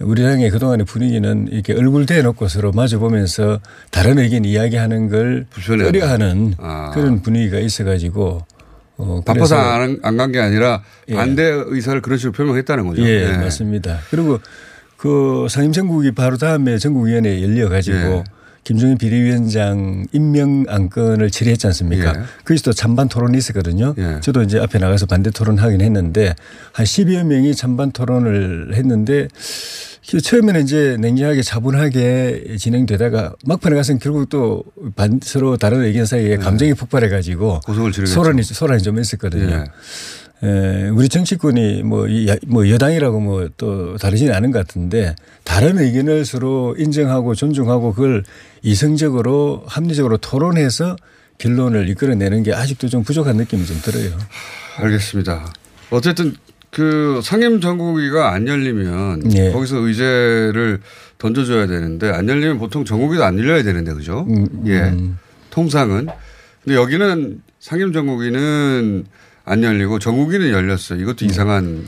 우리 0.00 0.22
당의 0.22 0.50
그동안의 0.50 0.84
분위기는 0.86 1.48
이렇게 1.50 1.74
얼굴 1.74 2.06
대놓고 2.06 2.48
서로 2.48 2.72
마주보면서 2.72 3.60
다른 3.90 4.18
의견 4.18 4.44
이야기하는 4.44 5.08
걸. 5.08 5.46
꺼려하는 5.84 6.54
아. 6.58 6.90
그런 6.92 7.22
분위기가 7.22 7.58
있어가지고 7.58 8.44
어, 8.98 9.20
바빠서 9.24 9.56
안 9.56 10.16
간 10.16 10.32
게 10.32 10.40
아니라 10.40 10.82
예. 11.08 11.14
반대 11.14 11.44
의사를 11.44 12.00
그런 12.02 12.18
식으로 12.18 12.32
표명했다는 12.32 12.86
거죠. 12.86 13.02
예, 13.02 13.26
네. 13.30 13.36
맞습니다. 13.38 14.00
그리고 14.10 14.40
그 14.96 15.46
상임정국이 15.48 16.12
바로 16.12 16.36
다음에 16.36 16.78
전국위원회에 16.78 17.42
열려가지고 17.42 17.96
예. 17.96 18.24
김종인 18.64 18.96
비대위원장 18.96 20.06
임명 20.12 20.64
안건을 20.68 21.30
처리했지 21.30 21.66
않습니까? 21.68 22.14
예. 22.16 22.22
거기서 22.44 22.64
또 22.64 22.72
찬반 22.72 23.08
토론이 23.08 23.36
있었거든요. 23.36 23.94
예. 23.98 24.20
저도 24.20 24.42
이제 24.42 24.58
앞에 24.58 24.78
나가서 24.78 25.06
반대 25.06 25.30
토론하긴 25.30 25.80
했는데 25.80 26.34
한 26.72 26.86
10여 26.86 27.24
명이 27.24 27.54
찬반 27.54 27.90
토론을 27.90 28.74
했는데 28.74 29.28
그 30.10 30.20
처음에는 30.20 30.62
이제 30.62 30.96
냉정하게 31.00 31.42
차분하게 31.42 32.56
진행되다가 32.58 33.34
막판에 33.46 33.76
가서는 33.76 33.98
결국 33.98 34.28
또 34.28 34.64
반, 34.94 35.20
서로 35.22 35.56
다른 35.56 35.82
의견 35.82 36.06
사이에 36.06 36.36
감정이 36.36 36.74
폭발해 36.74 37.08
가지고 37.08 37.60
예. 37.62 37.66
고성을 37.66 37.92
지르겠죠. 37.92 38.14
소란이, 38.14 38.42
소란이 38.42 38.82
좀 38.82 38.98
있었거든요. 38.98 39.64
예. 40.42 40.46
에, 40.48 40.88
우리 40.88 41.08
정치권이 41.08 41.82
뭐, 41.84 42.06
이 42.08 42.28
야- 42.28 42.36
뭐 42.46 42.68
여당이라고 42.68 43.20
뭐 43.20 43.48
또 43.56 43.96
다르지는 43.98 44.32
않은 44.34 44.50
것 44.50 44.58
같은데 44.60 45.14
다른 45.44 45.78
의견을 45.78 46.24
서로 46.24 46.74
인정하고 46.78 47.34
존중하고 47.34 47.92
그걸 47.94 48.24
이성적으로 48.62 49.62
합리적으로 49.66 50.16
토론해서 50.16 50.96
결론을 51.38 51.88
이끌어내는 51.90 52.42
게 52.42 52.52
아직도 52.54 52.88
좀 52.88 53.02
부족한 53.04 53.36
느낌이 53.36 53.66
좀 53.66 53.78
들어요. 53.82 54.10
알겠습니다. 54.78 55.52
어쨌든 55.90 56.34
그 56.70 57.20
상임 57.22 57.60
전국위가 57.60 58.32
안 58.32 58.48
열리면 58.48 59.32
예. 59.36 59.50
거기서 59.52 59.76
의제를 59.78 60.80
던져줘야 61.18 61.66
되는데 61.66 62.10
안 62.10 62.28
열리면 62.28 62.58
보통 62.58 62.84
전국위도 62.84 63.22
안 63.24 63.38
열려야 63.38 63.62
되는데 63.62 63.92
그죠? 63.92 64.26
음, 64.28 64.46
예. 64.66 64.92
통상은. 65.50 66.08
근데 66.64 66.76
여기는 66.76 67.42
상임 67.60 67.92
전국위는 67.92 69.04
안 69.44 69.62
열리고 69.62 69.98
전국위는 69.98 70.50
열렸어요. 70.50 71.00
이것도 71.00 71.24
이상한 71.24 71.86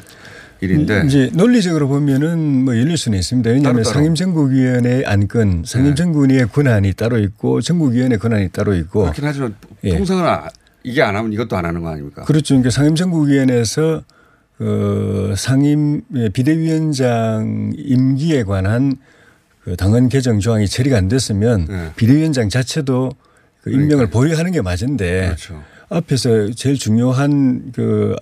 일인데. 0.61 1.03
음. 1.03 1.07
이제 1.07 1.31
논리적으로 1.35 1.89
보면은 1.89 2.65
뭐 2.65 2.77
열릴 2.77 2.97
수는 2.97 3.19
있습니다. 3.19 3.51
왜냐하면 3.51 3.83
따로 3.83 3.85
따로. 3.85 3.95
상임정국위원회 3.95 5.05
안건, 5.05 5.65
상임정국위의 5.67 6.49
권한이 6.49 6.93
따로 6.95 7.19
있고 7.19 7.61
전국위원회 7.61 8.17
권한이 8.17 8.49
따로 8.51 8.75
있고 8.75 9.03
그렇긴 9.03 9.25
하지만 9.25 9.55
예. 9.85 9.97
통상은 9.97 10.25
아- 10.25 10.49
이게 10.83 11.03
안 11.03 11.17
하면 11.17 11.33
이것도 11.33 11.57
안 11.57 11.65
하는 11.65 11.81
거 11.81 11.89
아닙니까? 11.91 12.23
그렇죠. 12.25 12.55
그러니까 12.55 12.71
상임정국위원회에서 12.71 14.03
그 14.59 15.35
상임 15.37 16.03
예, 16.15 16.29
비대위원장 16.29 17.73
임기에 17.77 18.45
관한 18.45 18.97
그 19.65 19.77
당헌 19.77 20.09
개정 20.11 20.41
조항이 20.41 20.69
처리가 20.69 20.97
안 20.97 21.09
됐으면 21.09 21.67
네. 21.69 21.91
비대위원장 21.97 22.49
자체도 22.49 23.13
그 23.63 23.71
임명을 23.71 24.09
보유하는 24.11 24.53
게 24.53 24.61
맞은데 24.61 25.25
그렇죠. 25.27 25.63
앞에서 25.89 26.51
제일 26.53 26.77
중요한 26.77 27.73
그 27.73 28.15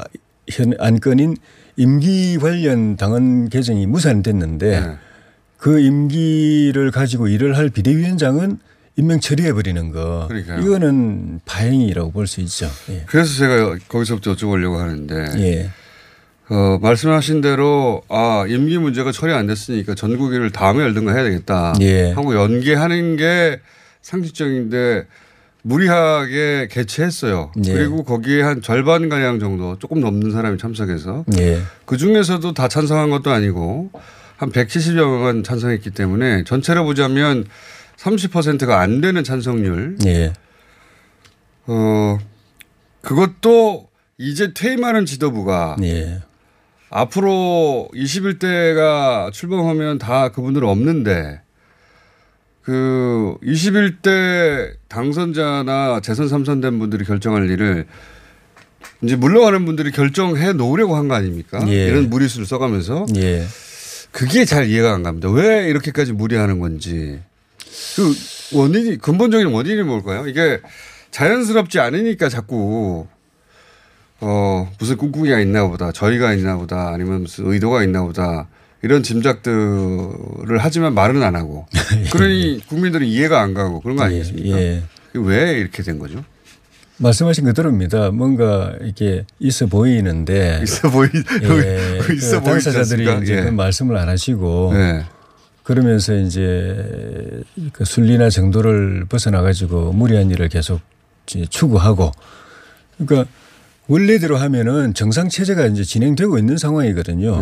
현 0.50 0.74
안건인 0.78 1.36
임기 1.76 2.36
관련 2.38 2.96
당헌 2.96 3.48
개정이 3.48 3.86
무산됐는데 3.86 4.80
네. 4.80 4.96
그 5.56 5.78
임기를 5.80 6.90
가지고 6.90 7.28
일을 7.28 7.56
할 7.56 7.68
비대위원장은 7.70 8.58
임명 8.96 9.20
처리해 9.20 9.52
버리는 9.52 9.90
거. 9.92 10.26
그러니까요. 10.28 10.60
이거는 10.60 11.40
파행이라고 11.46 12.10
볼 12.10 12.26
수 12.26 12.40
있죠. 12.42 12.68
예. 12.90 13.04
그래서 13.06 13.38
제가 13.38 13.76
거기서부터 13.88 14.34
여쭤보려고 14.34 14.76
하는데. 14.76 15.26
예. 15.38 15.70
어, 16.50 16.78
말씀하신 16.82 17.40
대로 17.40 18.02
아 18.08 18.44
임기 18.46 18.76
문제가 18.78 19.12
처리 19.12 19.32
안 19.32 19.46
됐으니까 19.46 19.94
전국위를 19.94 20.50
다음에 20.50 20.82
열든가 20.82 21.12
해야 21.14 21.22
되겠다 21.22 21.72
예. 21.80 22.10
하고 22.10 22.34
연계하는 22.34 23.16
게 23.16 23.60
상식적인데 24.02 25.06
무리하게 25.62 26.68
개최했어요. 26.70 27.52
예. 27.64 27.72
그리고 27.72 28.02
거기에 28.02 28.42
한 28.42 28.62
절반 28.62 29.08
가량 29.08 29.38
정도 29.38 29.78
조금 29.78 30.00
넘는 30.00 30.32
사람이 30.32 30.58
참석해서 30.58 31.24
예. 31.38 31.62
그 31.86 31.96
중에서도 31.96 32.52
다 32.52 32.68
찬성한 32.68 33.10
것도 33.10 33.30
아니고 33.30 33.90
한 34.36 34.50
170여 34.50 34.96
명은 34.96 35.44
찬성했기 35.44 35.90
때문에 35.90 36.44
전체로 36.44 36.84
보자면 36.84 37.46
30%가 37.96 38.80
안 38.80 39.00
되는 39.00 39.22
찬성률. 39.22 39.98
예. 40.06 40.32
어 41.66 42.18
그것도 43.00 43.88
이제 44.18 44.52
퇴임하는 44.52 45.06
지도부가 45.06 45.76
예. 45.82 46.22
앞으로 46.90 47.88
21대가 47.94 49.32
출범하면 49.32 49.98
다 49.98 50.30
그분들은 50.30 50.68
없는데 50.68 51.40
그 52.62 53.36
21대 53.42 54.72
당선자나 54.88 56.00
재선 56.02 56.28
삼선된 56.28 56.78
분들이 56.78 57.04
결정할 57.04 57.50
일을 57.50 57.86
이제 59.02 59.16
물러가는 59.16 59.64
분들이 59.64 59.90
결정해 59.90 60.52
놓으려고 60.52 60.96
한 60.96 61.08
거 61.08 61.14
아닙니까? 61.14 61.64
예. 61.68 61.86
이런 61.86 62.08
무리수를 62.08 62.46
써가면서 62.46 63.06
예. 63.16 63.44
그게 64.12 64.44
잘 64.44 64.68
이해가 64.68 64.92
안 64.92 65.02
갑니다. 65.02 65.28
왜 65.30 65.68
이렇게까지 65.68 66.12
무리하는 66.12 66.58
건지. 66.60 67.20
그 67.96 68.14
원인이 68.56 68.98
근본적인 68.98 69.46
원인이 69.48 69.82
뭘까요? 69.82 70.26
이게 70.28 70.60
자연스럽지 71.10 71.80
않으니까 71.80 72.28
자꾸 72.28 73.06
어 74.20 74.70
무슨 74.78 74.96
꿍꿍이가 74.98 75.40
있나 75.40 75.66
보다, 75.66 75.90
저희가 75.90 76.32
있나 76.34 76.56
보다, 76.56 76.90
아니면 76.90 77.22
무슨 77.22 77.50
의도가 77.50 77.82
있나 77.82 78.02
보다 78.02 78.46
이런 78.82 79.02
짐작들을 79.02 80.58
하지만 80.58 80.94
말은 80.94 81.22
안 81.22 81.36
하고 81.36 81.66
그러니 82.12 82.60
국민들은 82.66 83.06
이해가 83.06 83.40
안 83.40 83.54
가고 83.54 83.80
그런 83.80 83.96
거 83.96 84.02
아니겠습니까? 84.04 84.58
예. 84.58 84.82
왜 85.14 85.52
이렇게 85.52 85.82
된 85.82 85.98
거죠? 85.98 86.24
말씀하신 86.98 87.44
그대로입니다. 87.44 88.10
뭔가 88.10 88.72
이렇게 88.80 89.24
있어 89.38 89.66
보이는데 89.66 90.60
있어 90.64 90.90
보이 90.90 91.08
예, 91.42 92.14
있어 92.14 92.40
그 92.40 92.44
당사자들이 92.44 93.04
보이지 93.04 93.22
이제 93.24 93.34
않습니까? 93.34 93.44
그 93.44 93.50
말씀을 93.50 93.96
안 93.96 94.08
하시고 94.08 94.72
네. 94.74 95.04
그러면서 95.62 96.14
이제 96.16 97.42
그 97.72 97.84
순리나 97.84 98.30
정도를 98.30 99.04
벗어나 99.08 99.42
가지고 99.42 99.92
무리한 99.92 100.30
일을 100.30 100.48
계속 100.48 100.80
추구하고 101.26 102.12
그러니까 102.98 103.30
원래대로 103.86 104.36
하면은 104.36 104.94
정상 104.94 105.28
체제가 105.28 105.66
이제 105.66 105.84
진행되고 105.84 106.38
있는 106.38 106.56
상황이거든요. 106.56 107.40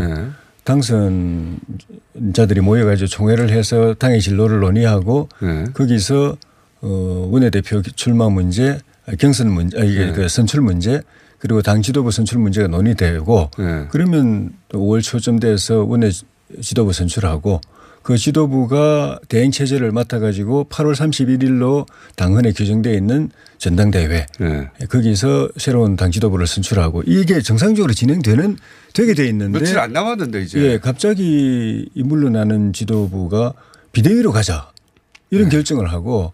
네. 0.60 0.64
당선자들이 0.64 2.60
모여가지고 2.60 3.08
총회를 3.08 3.50
해서 3.50 3.94
당의 3.94 4.20
진로를 4.20 4.60
논의하고 4.60 5.28
네. 5.40 5.64
거기서 5.74 6.36
어 6.82 7.28
원내대표 7.30 7.82
출마 7.82 8.28
문제, 8.28 8.78
아, 9.06 9.12
경선 9.18 9.50
문제, 9.50 9.78
아, 9.78 9.84
이게 9.84 10.06
네. 10.06 10.12
그 10.12 10.28
선출 10.28 10.60
문제 10.62 11.02
그리고 11.38 11.62
당 11.62 11.82
지도부 11.82 12.10
선출 12.10 12.38
문제가 12.38 12.68
논의되고 12.68 13.50
네. 13.58 13.86
그러면 13.90 14.52
또 14.68 14.78
5월 14.78 15.02
초쯤 15.02 15.40
돼서 15.40 15.84
원내 15.84 16.10
지도부 16.60 16.92
선출하고 16.92 17.60
그 18.02 18.16
지도부가 18.16 19.18
대행 19.28 19.50
체제를 19.50 19.92
맡아 19.92 20.18
가지고 20.18 20.66
8월 20.70 20.94
31일로 20.94 21.86
당헌에 22.16 22.52
규정되어 22.52 22.94
있는 22.94 23.30
전당대회 23.58 24.26
네. 24.38 24.70
거기서 24.88 25.50
새로운 25.56 25.96
당 25.96 26.10
지도부를 26.10 26.46
선출하고 26.46 27.02
이게 27.06 27.42
정상적으로 27.42 27.92
진행되는 27.92 28.56
되게 28.94 29.14
돼 29.14 29.26
있는데 29.28 29.58
며칠 29.58 29.78
안 29.78 29.92
남았는데 29.92 30.42
이제 30.42 30.60
예, 30.60 30.78
갑자기 30.78 31.88
이 31.94 32.02
물러나는 32.02 32.72
지도부가 32.72 33.52
비대위로 33.92 34.32
가자 34.32 34.70
이런 35.30 35.48
네. 35.48 35.56
결정을 35.56 35.92
하고 35.92 36.32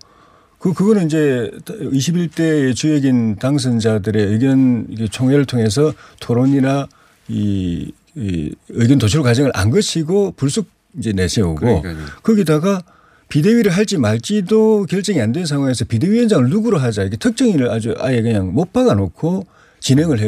그 0.58 0.72
그거는 0.72 1.06
이제 1.06 1.50
21대의 1.64 2.74
주역인 2.74 3.36
당선자들의 3.36 4.24
의견 4.24 4.86
총회를 5.10 5.44
통해서 5.44 5.92
토론이나 6.20 6.86
이, 7.28 7.92
이 8.14 8.54
의견 8.68 8.98
도출 8.98 9.22
과정을 9.22 9.50
안 9.54 9.70
거치고 9.70 10.32
불쑥 10.36 10.75
이제 10.98 11.12
내세우고 11.12 11.54
그러니까요. 11.56 11.96
거기다가 12.22 12.82
비대위를 13.28 13.72
할지 13.72 13.98
말지도 13.98 14.86
결정이 14.88 15.20
안 15.20 15.32
된 15.32 15.46
상황에서 15.46 15.84
비대위원장을 15.84 16.48
누구로 16.48 16.78
하자 16.78 17.02
이게 17.04 17.16
특정인을 17.16 17.70
아주 17.70 17.94
아예 17.98 18.22
그냥 18.22 18.52
못 18.54 18.72
박아놓고 18.72 19.46
진행을 19.80 20.20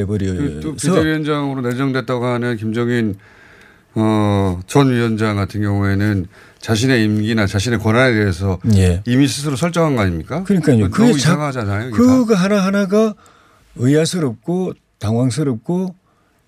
그또 0.61 0.75
비대위원장으로 0.75 1.61
내정됐다고 1.62 2.25
하는 2.27 2.57
김정인 2.57 3.14
어, 3.95 4.61
전 4.66 4.91
위원장 4.91 5.37
같은 5.37 5.62
경우에는 5.62 6.27
자신의 6.61 7.05
임기나 7.05 7.47
자신의 7.47 7.79
권한에 7.79 8.12
대해서 8.14 8.59
예. 8.75 9.03
이미 9.07 9.27
스스로 9.27 9.57
설정한 9.57 9.97
거 9.97 10.03
아닙니까? 10.03 10.43
그러니까요. 10.45 10.91
그게 10.91 11.12
자- 11.12 11.16
이상하잖아요. 11.16 11.91
그거 11.93 12.35
하나 12.35 12.64
하나가 12.64 13.14
의아스럽고 13.77 14.73
당황스럽고 14.99 15.95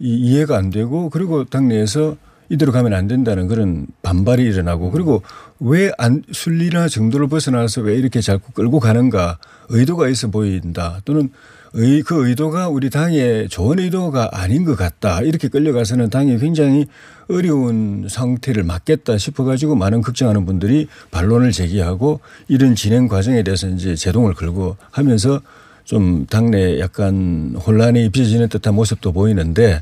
이, 0.01 0.14
이해가 0.16 0.57
안 0.57 0.71
되고 0.71 1.11
그리고 1.11 1.45
당내에서 1.45 2.16
이대로 2.51 2.72
가면 2.72 2.92
안 2.92 3.07
된다는 3.07 3.48
그런 3.48 3.86
반발이 4.03 4.42
일어나고 4.42 4.90
그리고 4.90 5.22
왜 5.61 5.90
안 5.98 6.22
순리나 6.32 6.88
정도를 6.88 7.28
벗어나서 7.28 7.82
왜 7.82 7.94
이렇게 7.94 8.20
자꾸 8.20 8.53
끌고 8.53 8.80
가는가 8.80 9.38
의도가 9.68 10.09
있어 10.09 10.28
보인다 10.28 11.01
또는 11.05 11.30
의, 11.72 12.03
그 12.03 12.28
의도가 12.28 12.68
우리 12.68 12.90
당의 12.90 13.48
좋은 13.48 13.78
의도가 13.78 14.30
아닌 14.32 14.64
것 14.64 14.76
같다. 14.76 15.22
이렇게 15.22 15.46
끌려가서는 15.46 16.11
당이 16.11 16.38
굉장히 16.38 16.86
어려운 17.28 18.09
상태를 18.09 18.64
맞겠다 18.64 19.18
싶어 19.18 19.44
가지고 19.44 19.76
많은 19.76 20.01
걱정하는 20.01 20.44
분들이 20.46 20.88
반론을 21.12 21.53
제기하고 21.53 22.18
이런 22.48 22.74
진행 22.74 23.07
과정에 23.07 23.44
대해서 23.44 23.68
이제 23.68 23.94
제동을 23.94 24.34
걸고 24.34 24.76
하면서 24.90 25.40
좀 25.84 26.26
당내 26.26 26.80
약간 26.80 27.55
혼란이 27.64 28.09
빚어지는 28.11 28.48
듯한 28.48 28.74
모습도 28.74 29.12
보이는데 29.12 29.80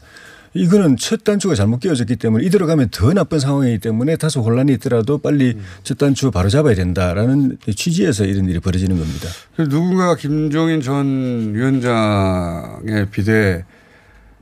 이거는 0.58 0.96
첫 0.96 1.22
단추가 1.22 1.54
잘못 1.54 1.78
끼워졌기 1.78 2.16
때문에 2.16 2.44
이대로 2.44 2.66
가면 2.66 2.88
더 2.90 3.12
나쁜 3.12 3.38
상황이기 3.38 3.78
때문에 3.78 4.16
다소 4.16 4.42
혼란이 4.42 4.72
있더라도 4.74 5.18
빨리 5.18 5.56
첫 5.84 5.98
단추 5.98 6.30
바로 6.30 6.48
잡아야 6.48 6.74
된다라는 6.74 7.58
취지에서 7.74 8.24
이런 8.24 8.48
일이 8.48 8.58
벌어지는 8.58 8.98
겁니다. 8.98 9.28
누군가 9.56 10.16
김종인 10.16 10.80
전 10.80 11.54
위원장의 11.54 13.08
비대 13.10 13.64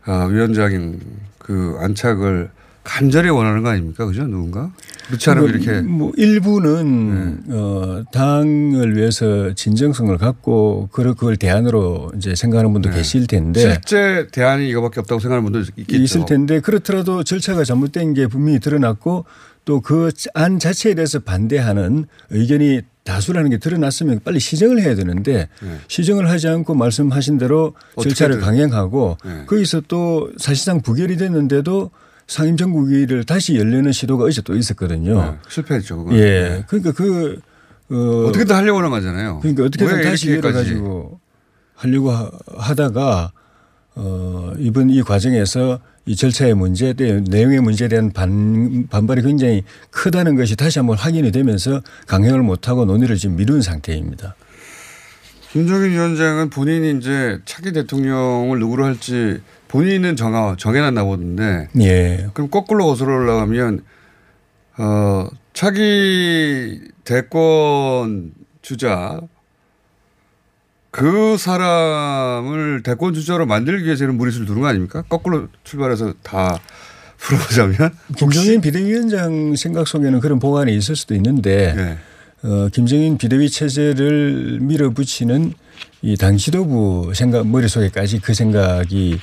아, 0.04 0.24
위원장인 0.24 1.00
그 1.38 1.76
안착을 1.80 2.50
간절히 2.82 3.28
원하는 3.28 3.62
거 3.62 3.70
아닙니까? 3.70 4.06
그죠? 4.06 4.26
누군가? 4.26 4.70
그렇지 5.09 5.30
않으면 5.30 5.48
그러니까 5.48 5.72
이렇게 5.72 5.86
뭐 5.88 6.12
일부는 6.16 7.44
어, 7.50 8.02
당을 8.12 8.96
위해서 8.96 9.54
진정성을 9.54 10.16
갖고 10.18 10.88
그걸 10.90 11.14
그걸 11.14 11.36
대안으로 11.36 12.12
이제 12.16 12.34
생각하는 12.34 12.72
분도 12.72 12.90
계실 12.90 13.26
텐데 13.26 13.61
실제 13.61 14.26
대안이 14.32 14.68
이거밖에 14.70 15.00
없다고 15.00 15.20
생각하는 15.20 15.44
분도 15.50 15.70
있겠죠. 15.76 16.02
있을 16.02 16.26
텐데 16.26 16.61
그렇더라도 16.61 17.22
절차가 17.22 17.64
잘못된 17.64 18.14
게 18.14 18.26
분명히 18.26 18.59
드러났고 18.61 19.24
또 19.64 19.80
그 19.80 20.11
안 20.34 20.59
자체에 20.61 20.94
대해서 20.94 21.18
반대하는 21.18 22.07
의견이 22.30 22.82
다수라는 23.02 23.50
게 23.50 23.59
드러났으면 23.59 24.20
빨리 24.24 24.38
시정을 24.40 24.80
해야 24.80 24.94
되는데 24.94 25.48
네. 25.61 25.78
시정을 25.88 26.28
하지 26.28 26.48
않고 26.48 26.74
말씀하신 26.74 27.38
대로 27.38 27.74
절차를. 28.00 28.40
강행하고 28.40 29.16
네. 29.24 29.44
거기서 29.46 29.82
또 29.88 30.30
사실상 30.38 30.80
부결이 30.82 31.16
됐는데도 31.16 31.90
상임정국위를 32.26 33.24
다시 33.24 33.56
열려는 33.56 33.92
시도가 33.92 34.24
어제 34.24 34.42
또 34.42 34.54
있었거든요. 34.56 35.22
네, 35.22 35.32
실패했죠. 35.48 35.96
그건. 35.98 36.14
예. 36.18 36.64
그러니까 36.66 36.92
그 36.92 37.40
어, 37.90 38.26
어떻게든 38.28 38.54
하려고 38.54 38.78
하는 38.78 38.90
거잖아요. 38.90 39.38
그러니까 39.40 39.64
어떻게든 39.64 39.96
왜 39.98 40.02
다시. 40.02 40.32
열어가지고 40.32 41.20
하려고 41.74 42.10
하- 42.10 42.30
하다가 42.56 43.32
어, 43.94 44.52
이번 44.58 44.90
이 44.90 45.02
과정에서 45.02 45.78
이 46.04 46.14
절차의 46.14 46.54
문제, 46.54 46.92
또 46.92 47.04
내용의 47.04 47.60
문제에 47.60 47.88
대한 47.88 48.12
반, 48.12 48.86
반발이 48.88 49.22
굉장히 49.22 49.64
크다는 49.90 50.36
것이 50.36 50.54
다시 50.54 50.78
한번 50.78 50.96
확인이 50.96 51.32
되면서 51.32 51.80
강행을 52.06 52.42
못하고 52.42 52.84
논의를 52.84 53.16
지금 53.16 53.36
미룬 53.36 53.60
상태입니다. 53.62 54.36
김종인 55.50 55.92
위원장은 55.92 56.50
본인이 56.50 56.98
이제 56.98 57.38
차기 57.44 57.72
대통령을 57.72 58.58
누구로 58.58 58.84
할지 58.84 59.40
본인은 59.76 60.16
정하, 60.16 60.56
정해놨나 60.58 61.04
보는데 61.04 61.68
예. 61.80 62.28
그럼 62.32 62.48
거꾸로 62.48 62.86
거슬러 62.86 63.14
올라가면 63.14 63.82
어, 64.78 65.28
차기 65.52 66.80
대권 67.04 68.32
주자 68.62 69.20
그 70.90 71.36
사람을 71.36 72.82
대권 72.84 73.12
주자로 73.12 73.44
만들기 73.44 73.84
위해서는 73.84 74.16
무리수를 74.16 74.46
두는 74.46 74.62
거 74.62 74.68
아닙니까? 74.68 75.02
거꾸로 75.10 75.48
출발해서 75.62 76.14
다 76.22 76.58
풀어보자면 77.18 77.94
김종인 78.16 78.62
비대위원장 78.62 79.56
생각 79.56 79.88
속에는 79.88 80.20
그런 80.20 80.38
보관이 80.38 80.74
있을 80.74 80.96
수도 80.96 81.14
있는데 81.14 81.74
네. 81.74 81.98
어, 82.48 82.68
김정인 82.72 83.18
비대위 83.18 83.50
체제를 83.50 84.60
밀어붙이는 84.62 85.52
이 86.00 86.16
당 86.16 86.38
지도부 86.38 87.12
생각 87.14 87.46
머릿속에까지 87.46 88.20
그 88.20 88.32
생각이 88.32 89.18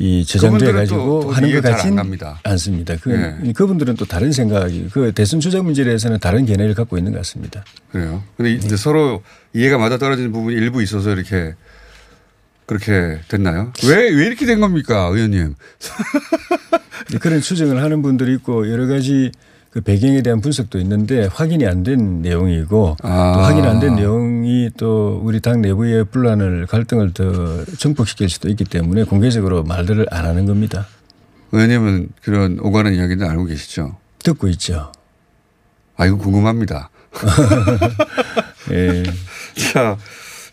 이 0.00 0.24
그분들은 0.24 0.74
가지고 0.74 0.96
또- 0.96 1.20
또 1.22 1.30
하는 1.32 1.52
것 1.52 1.60
같진. 1.60 1.98
않습니다. 2.44 2.96
그, 3.02 3.08
네. 3.08 3.52
그분들은 3.52 3.96
또 3.96 4.04
다른 4.04 4.30
생각이 4.30 4.90
그 4.92 5.10
대선 5.12 5.40
주자 5.40 5.60
문제에 5.60 5.84
대해서는 5.84 6.20
다른 6.20 6.46
견해를 6.46 6.74
갖고 6.74 6.96
있는 6.98 7.10
것 7.10 7.18
같습니다. 7.18 7.64
그래요. 7.90 8.22
근데 8.36 8.52
이제 8.52 8.76
서로 8.76 9.22
이해가 9.54 9.76
맞아 9.76 9.98
떨어지는 9.98 10.30
부분이 10.30 10.54
일부 10.54 10.82
있어서 10.84 11.10
이렇게 11.12 11.54
그렇게 12.66 13.18
됐나요? 13.28 13.72
왜, 13.88 13.96
왜 14.10 14.26
이렇게 14.26 14.46
된 14.46 14.60
겁니까, 14.60 15.08
의원님? 15.12 15.54
그런 17.20 17.40
추정을 17.40 17.82
하는 17.82 18.00
분들이 18.02 18.34
있고 18.34 18.70
여러 18.70 18.86
가지 18.86 19.32
그 19.70 19.80
배경에 19.82 20.22
대한 20.22 20.40
분석도 20.40 20.78
있는데 20.80 21.26
확인이 21.26 21.66
안 21.66 21.82
된 21.82 22.22
내용이고 22.22 22.96
아. 23.02 23.32
또 23.34 23.40
확인 23.40 23.64
안 23.64 23.80
된 23.80 23.96
내용이 23.96 24.70
또 24.78 25.20
우리 25.22 25.40
당 25.40 25.60
내부의 25.60 26.04
분란을 26.06 26.66
갈등을 26.66 27.12
더 27.12 27.64
증폭시킬 27.64 28.28
수도 28.30 28.48
있기 28.48 28.64
때문에 28.64 29.04
공개적으로 29.04 29.62
말들을 29.64 30.06
안 30.10 30.24
하는 30.24 30.46
겁니다. 30.46 30.86
의원님은 31.52 32.10
그런 32.22 32.58
오가는 32.60 32.92
이야기는 32.94 33.28
알고 33.28 33.44
계시죠? 33.46 33.96
듣고 34.22 34.48
있죠. 34.48 34.92
아, 35.96 36.06
이거 36.06 36.16
궁금합니다. 36.16 36.90
예. 38.72 39.02
자, 39.72 39.96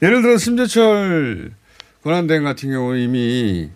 예를 0.01 0.22
들어 0.22 0.38
심재철 0.38 1.51
권한대행 2.03 2.43
같은 2.43 2.72
경우는 2.72 2.99
이미 3.01 3.70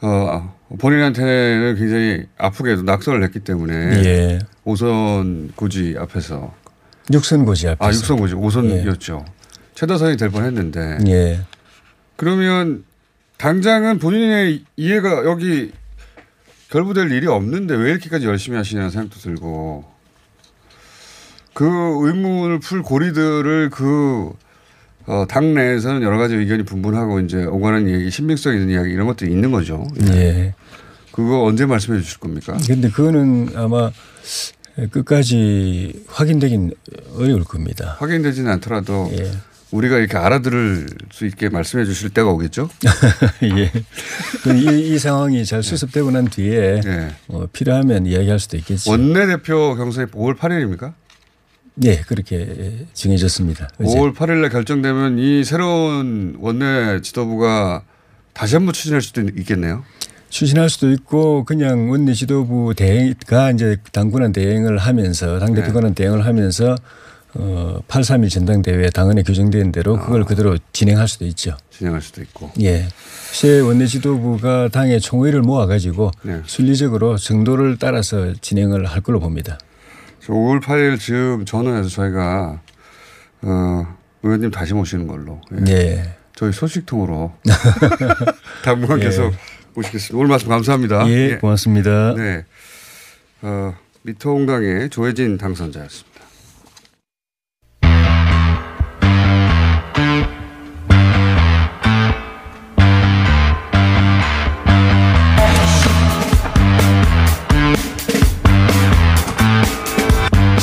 어, 0.00 0.54
본인한테는 0.78 1.76
굉장히 1.76 2.26
아프게도 2.38 2.82
낙선을 2.82 3.22
했기 3.24 3.40
때문에 3.40 3.74
예. 4.04 4.38
오선 4.64 5.52
고지 5.56 5.96
앞에서 5.98 6.54
육선고지 7.12 7.68
앞에서. 7.68 7.84
아 7.84 7.88
육선 7.92 8.18
고지 8.18 8.34
오선이었죠. 8.34 9.24
최다선이 9.74 10.16
될 10.16 10.30
뻔했는데 10.30 10.98
예. 11.08 11.40
그러면 12.16 12.84
당장은 13.38 13.98
본인의 13.98 14.64
이해가 14.76 15.24
여기 15.24 15.72
결부될 16.70 17.10
일이 17.10 17.26
없는데 17.26 17.74
왜 17.74 17.90
이렇게까지 17.90 18.26
열심히 18.26 18.56
하시냐는 18.56 18.90
생각도 18.90 19.18
들고 19.18 19.84
그 21.54 21.64
의문을 21.64 22.60
풀 22.60 22.82
고리들을 22.82 23.70
그 23.70 24.32
어, 25.06 25.26
당내에서는 25.28 26.02
여러 26.02 26.18
가지 26.18 26.36
의견이 26.36 26.62
분분하고 26.62 27.20
이제 27.20 27.44
오가는 27.44 27.88
얘기, 27.88 28.10
신빙성 28.10 28.54
있는 28.54 28.70
이야기 28.70 28.92
이런 28.92 29.06
것들이 29.06 29.32
있는 29.32 29.50
거죠. 29.50 29.86
예. 30.12 30.54
그거 31.12 31.42
언제 31.44 31.66
말씀해 31.66 32.00
주실 32.00 32.18
겁니까? 32.18 32.56
근데 32.66 32.88
그거는 32.88 33.50
아마 33.54 33.90
끝까지 34.90 36.04
확인되긴 36.08 36.72
어려울 37.16 37.44
겁니다. 37.44 37.96
확인되지는 37.98 38.50
않더라도 38.52 39.10
예. 39.12 39.30
우리가 39.70 39.98
이렇게 39.98 40.16
알아들을 40.16 40.88
수 41.12 41.26
있게 41.26 41.48
말씀해 41.48 41.84
주실 41.84 42.10
때가 42.10 42.28
오겠죠? 42.30 42.68
예. 43.56 43.70
그이 44.42 44.92
이 44.92 44.98
상황이 44.98 45.44
잘 45.44 45.62
수습되고 45.62 46.10
난 46.10 46.26
뒤에 46.28 46.80
어, 47.28 47.46
필요하면 47.52 48.06
이야기할 48.06 48.38
수도 48.38 48.56
있겠죠. 48.56 48.90
원내대표 48.90 49.76
경선이 49.76 50.10
5월 50.10 50.36
8일입니까? 50.36 50.94
네, 51.74 52.02
그렇게 52.06 52.86
정해졌습니다. 52.94 53.68
어제. 53.78 53.96
5월 53.96 54.14
8일에 54.14 54.50
결정되면 54.50 55.18
이 55.18 55.44
새로운 55.44 56.36
원내 56.40 57.00
지도부가 57.02 57.84
다시 58.32 58.56
한번 58.56 58.72
추진할 58.72 59.02
수도 59.02 59.20
있겠네요. 59.22 59.84
추진할 60.30 60.70
수도 60.70 60.90
있고 60.92 61.44
그냥 61.44 61.90
원내 61.90 62.14
지도부 62.14 62.72
대행가 62.74 63.50
이제 63.50 63.76
당군한 63.92 64.32
대행을 64.32 64.78
하면서 64.78 65.38
당 65.38 65.52
네. 65.52 65.60
대표관한 65.60 65.94
대행을 65.94 66.24
하면서 66.24 66.76
어, 67.34 67.80
8.3일 67.86 68.30
전당대회 68.30 68.90
당헌에 68.90 69.22
규정된 69.22 69.70
대로 69.72 69.96
아. 69.96 70.00
그걸 70.00 70.24
그대로 70.24 70.56
진행할 70.72 71.06
수도 71.06 71.26
있죠. 71.26 71.56
진행할 71.70 72.00
수도 72.00 72.22
있고. 72.22 72.50
예. 72.60 72.88
새 73.32 73.60
원내 73.60 73.86
지도부가 73.86 74.68
당의 74.68 75.00
총회를 75.00 75.42
모아가지고 75.42 76.10
네. 76.22 76.42
순리적으로 76.46 77.16
정도를 77.16 77.76
따라서 77.78 78.32
진행을 78.40 78.86
할 78.86 79.00
걸로 79.00 79.20
봅니다. 79.20 79.58
5월 80.26 80.60
8일 80.60 80.98
즈음 80.98 81.44
전화해서 81.44 81.88
저희가 81.88 82.60
어, 83.42 83.96
의원님 84.22 84.50
다시 84.50 84.74
모시는 84.74 85.06
걸로. 85.06 85.40
예. 85.68 86.16
저희 86.34 86.52
소식통으로 86.52 87.32
당분간 88.64 89.00
예. 89.00 89.04
계속 89.04 89.32
모시겠습니다. 89.80 90.18
오늘 90.18 90.28
말씀 90.28 90.48
감사합니다. 90.48 91.08
예, 91.08 91.38
고맙습니다. 91.40 92.14
네. 92.14 92.44
어, 93.42 93.74
미통당의 94.02 94.90
조혜진 94.90 95.38
당선자였습니다. 95.38 96.10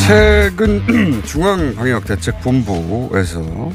최근 0.08 0.82
중앙방역대책본부에서 1.26 3.72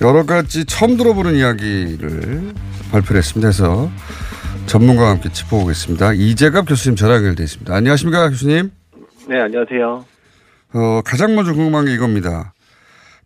여러 0.00 0.24
가지 0.26 0.64
처음 0.64 0.96
들어보는 0.96 1.36
이야기를 1.36 2.54
발표를 2.90 3.18
했습니다. 3.18 3.48
그래서 3.48 3.88
전문가와 4.68 5.10
함께 5.10 5.30
짚어보겠습니다. 5.32 6.12
이재갑 6.12 6.68
교수님 6.68 6.94
전화 6.94 7.14
연결돼 7.16 7.42
있습니다. 7.42 7.74
안녕하십니까 7.74 8.28
교수님? 8.28 8.70
네, 9.28 9.40
안녕하세요. 9.40 10.04
어, 10.74 11.00
가장 11.04 11.34
먼저 11.34 11.54
궁금한 11.54 11.86
게 11.86 11.94
이겁니다. 11.94 12.52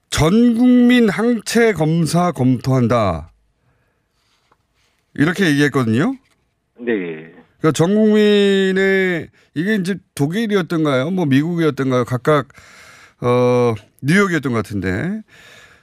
전 0.09 0.57
국민 0.57 1.09
항체 1.09 1.73
검사 1.73 2.31
검토한다. 2.31 3.33
이렇게 5.15 5.47
얘기했거든요. 5.47 6.15
네. 6.79 7.33
그러니까 7.59 7.73
전 7.75 7.95
국민의 7.95 9.29
이게 9.55 9.75
이제 9.75 9.97
독일이었던가요? 10.15 11.11
뭐 11.11 11.27
미국이었던가요? 11.27 12.05
각각 12.05 12.49
어 13.21 13.75
뉴욕이었던 14.01 14.53
것 14.53 14.59
같은데 14.59 15.23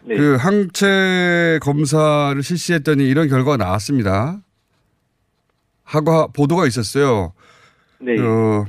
네. 0.03 0.16
그 0.16 0.36
항체 0.36 1.60
검사를 1.62 2.41
실시했더니 2.41 3.07
이런 3.07 3.28
결과가 3.28 3.57
나왔습니다. 3.57 4.39
하고 5.90 6.12
하- 6.12 6.28
보도가 6.28 6.68
있었어요. 6.68 7.34
네. 8.00 8.14
어, 8.22 8.66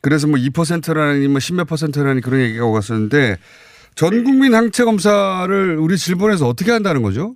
그래서 0.00 0.26
뭐 0.28 0.36
2%라니 0.38 1.28
뭐 1.28 1.38
10몇 1.38 1.68
퍼센트라니 1.68 2.20
그런 2.20 2.40
얘기가 2.40 2.64
오갔었는데 2.64 3.36
전 3.94 4.24
국민 4.24 4.54
항체 4.54 4.84
검사를 4.84 5.76
우리 5.78 5.96
질본에서 5.96 6.46
어떻게 6.48 6.70
한다는 6.70 7.02
거죠? 7.02 7.34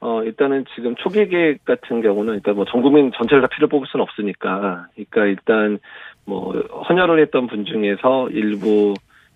어, 0.00 0.22
일단은 0.24 0.64
지금 0.74 0.94
초기 0.96 1.26
계획 1.28 1.64
같은 1.64 2.02
경우는 2.02 2.34
일단 2.34 2.54
뭐 2.56 2.64
전 2.66 2.82
국민 2.82 3.10
전체를 3.16 3.42
다 3.42 3.48
피를 3.48 3.68
뽑을 3.68 3.86
수는 3.90 4.02
없으니까. 4.02 4.86
그러니까 4.94 5.24
일단 5.26 5.78
뭐 6.24 6.52
헌혈을 6.88 7.20
했던 7.22 7.46
분 7.46 7.64
중에서 7.64 8.28
일부 8.30 8.94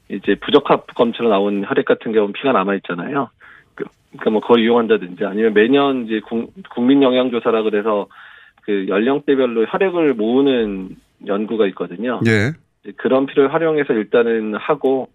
이제 0.08 0.34
부적합 0.36 0.86
검체로 0.94 1.28
나온 1.28 1.64
혈액 1.66 1.84
같은 1.84 2.12
경우는 2.12 2.32
피가 2.32 2.52
남아 2.52 2.74
있잖아요. 2.76 3.30
그- 3.74 3.84
그러니까 4.12 4.30
뭐 4.30 4.40
그걸 4.40 4.60
이용한다든지 4.60 5.24
아니면 5.24 5.52
매년 5.54 6.06
이제 6.06 6.20
국- 6.20 6.52
국민 6.74 7.02
영양 7.02 7.30
조사라 7.30 7.62
그래서 7.62 8.06
그 8.66 8.86
연령대별로 8.88 9.64
혈액을 9.66 10.14
모으는 10.14 10.96
연구가 11.26 11.68
있거든요. 11.68 12.20
예. 12.26 12.52
그런 12.96 13.26
피를 13.26 13.54
활용해서 13.54 13.92
일단은 13.94 14.54
하고 14.56 15.08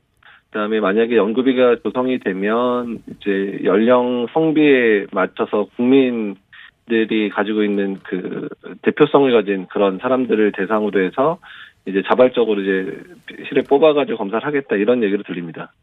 그다음에 0.45 0.79
만약에 0.79 1.15
연구비가 1.15 1.77
조성이 1.83 2.19
되면 2.19 3.03
이제 3.07 3.59
연령 3.63 4.27
성비에 4.33 5.07
맞춰서 5.11 5.67
국민들이 5.75 7.29
가지고 7.29 7.63
있는 7.63 7.99
그 8.03 8.47
대표성을 8.83 9.31
가진 9.31 9.67
그런 9.67 9.99
사람들을 10.01 10.53
대상으로 10.53 11.03
해서 11.03 11.37
이제 11.85 12.01
자발적으로 12.07 12.61
이제 12.61 13.03
실에 13.49 13.63
뽑아가지고 13.63 14.17
검사를 14.17 14.45
하겠다 14.45 14.75
이런 14.77 15.03
얘기를 15.03 15.23
들립니다. 15.25 15.73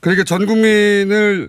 그러니까 0.00 0.24
전 0.24 0.46
국민을 0.46 1.48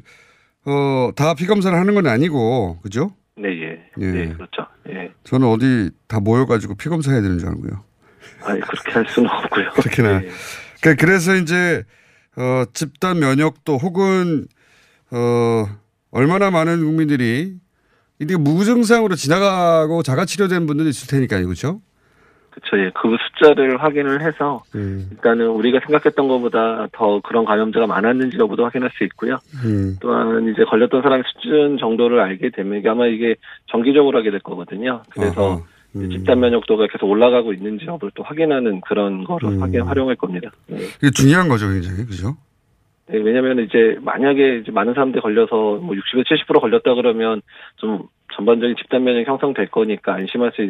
어, 0.66 1.12
다 1.16 1.34
피검사를 1.34 1.78
하는 1.78 1.95
건 1.95 2.08
아니고 2.08 2.80
그죠? 2.82 3.12
네, 3.38 3.49
예. 3.49 3.89
예. 3.99 4.05
네, 4.05 4.34
그렇죠. 4.34 4.66
예. 4.89 5.11
저는 5.23 5.47
어디 5.47 5.89
다 6.07 6.19
모여가지고 6.19 6.75
피 6.75 6.89
검사 6.89 7.11
해야 7.11 7.21
되는 7.21 7.38
줄 7.39 7.49
알고요. 7.49 7.83
아니, 8.43 8.59
그렇게 8.61 8.91
할 8.91 9.05
수는 9.09 9.29
없고요. 9.29 9.71
그렇게나. 9.73 10.23
예. 10.23 10.29
그- 10.81 10.95
그래서 10.95 11.35
이제 11.35 11.83
어, 12.35 12.63
집단 12.73 13.19
면역도 13.19 13.77
혹은 13.77 14.45
어, 15.11 15.65
얼마나 16.11 16.51
많은 16.51 16.83
국민들이 16.85 17.55
이게 18.19 18.38
무증상으로 18.38 19.15
지나가고 19.15 20.03
자가 20.03 20.25
치료된 20.25 20.65
분들이 20.67 20.89
있을 20.89 21.07
테니까요, 21.07 21.45
그렇죠? 21.45 21.81
그렇죠. 22.58 22.84
예. 22.84 22.91
그 22.93 23.16
숫자를 23.30 23.82
확인을 23.82 24.22
해서 24.22 24.64
일단은 24.74 25.47
우리가 25.49 25.80
생각했던 25.86 26.28
것보다 26.28 26.88
더 26.91 27.20
그런 27.22 27.45
감염자가 27.45 27.86
많았는지 27.88 28.38
여부도 28.38 28.66
확인할 28.66 28.89
수 28.97 29.03
있고요. 29.05 29.38
음. 29.64 29.95
또한 30.01 30.49
이제 30.51 30.64
걸렸던 30.64 31.01
사람의 31.01 31.24
수준 31.34 31.78
정도를 31.78 32.20
알게 32.20 32.49
되면 32.49 32.80
이게 32.80 32.89
아마 32.89 33.05
이게 33.05 33.36
정기적으로 33.68 34.18
하게 34.18 34.32
될 34.32 34.39
거거든요. 34.39 35.03
그래서 35.12 35.62
음. 35.95 36.10
집단 36.10 36.39
면역도가 36.39 36.88
계속 36.88 37.08
올라가고 37.10 37.53
있는지 37.53 37.86
여부를 37.86 38.12
또 38.16 38.24
확인하는 38.24 38.82
그런 38.82 39.24
거로 39.24 39.49
음. 39.49 39.62
확인 39.62 39.82
활용할 39.82 40.16
겁니다. 40.16 40.51
네. 40.68 40.78
이게 41.01 41.12
중요한 41.12 41.47
거죠, 41.47 41.68
굉장히 41.70 42.05
그죠? 42.05 42.36
네, 43.10 43.20
왜냐하면 43.20 43.60
이제 43.60 43.97
만약에 44.01 44.58
이제 44.58 44.72
많은 44.72 44.93
사람들이 44.93 45.22
걸려서 45.22 45.55
뭐 45.55 45.95
60에서 45.95 46.26
70% 46.45 46.60
걸렸다 46.60 46.93
그러면 46.95 47.41
좀 47.78 48.03
전반적인 48.36 48.76
집단 48.76 49.03
면역이 49.03 49.26
형성될 49.26 49.68
거니까 49.68 50.16
안심할 50.16 50.51
수 50.53 50.62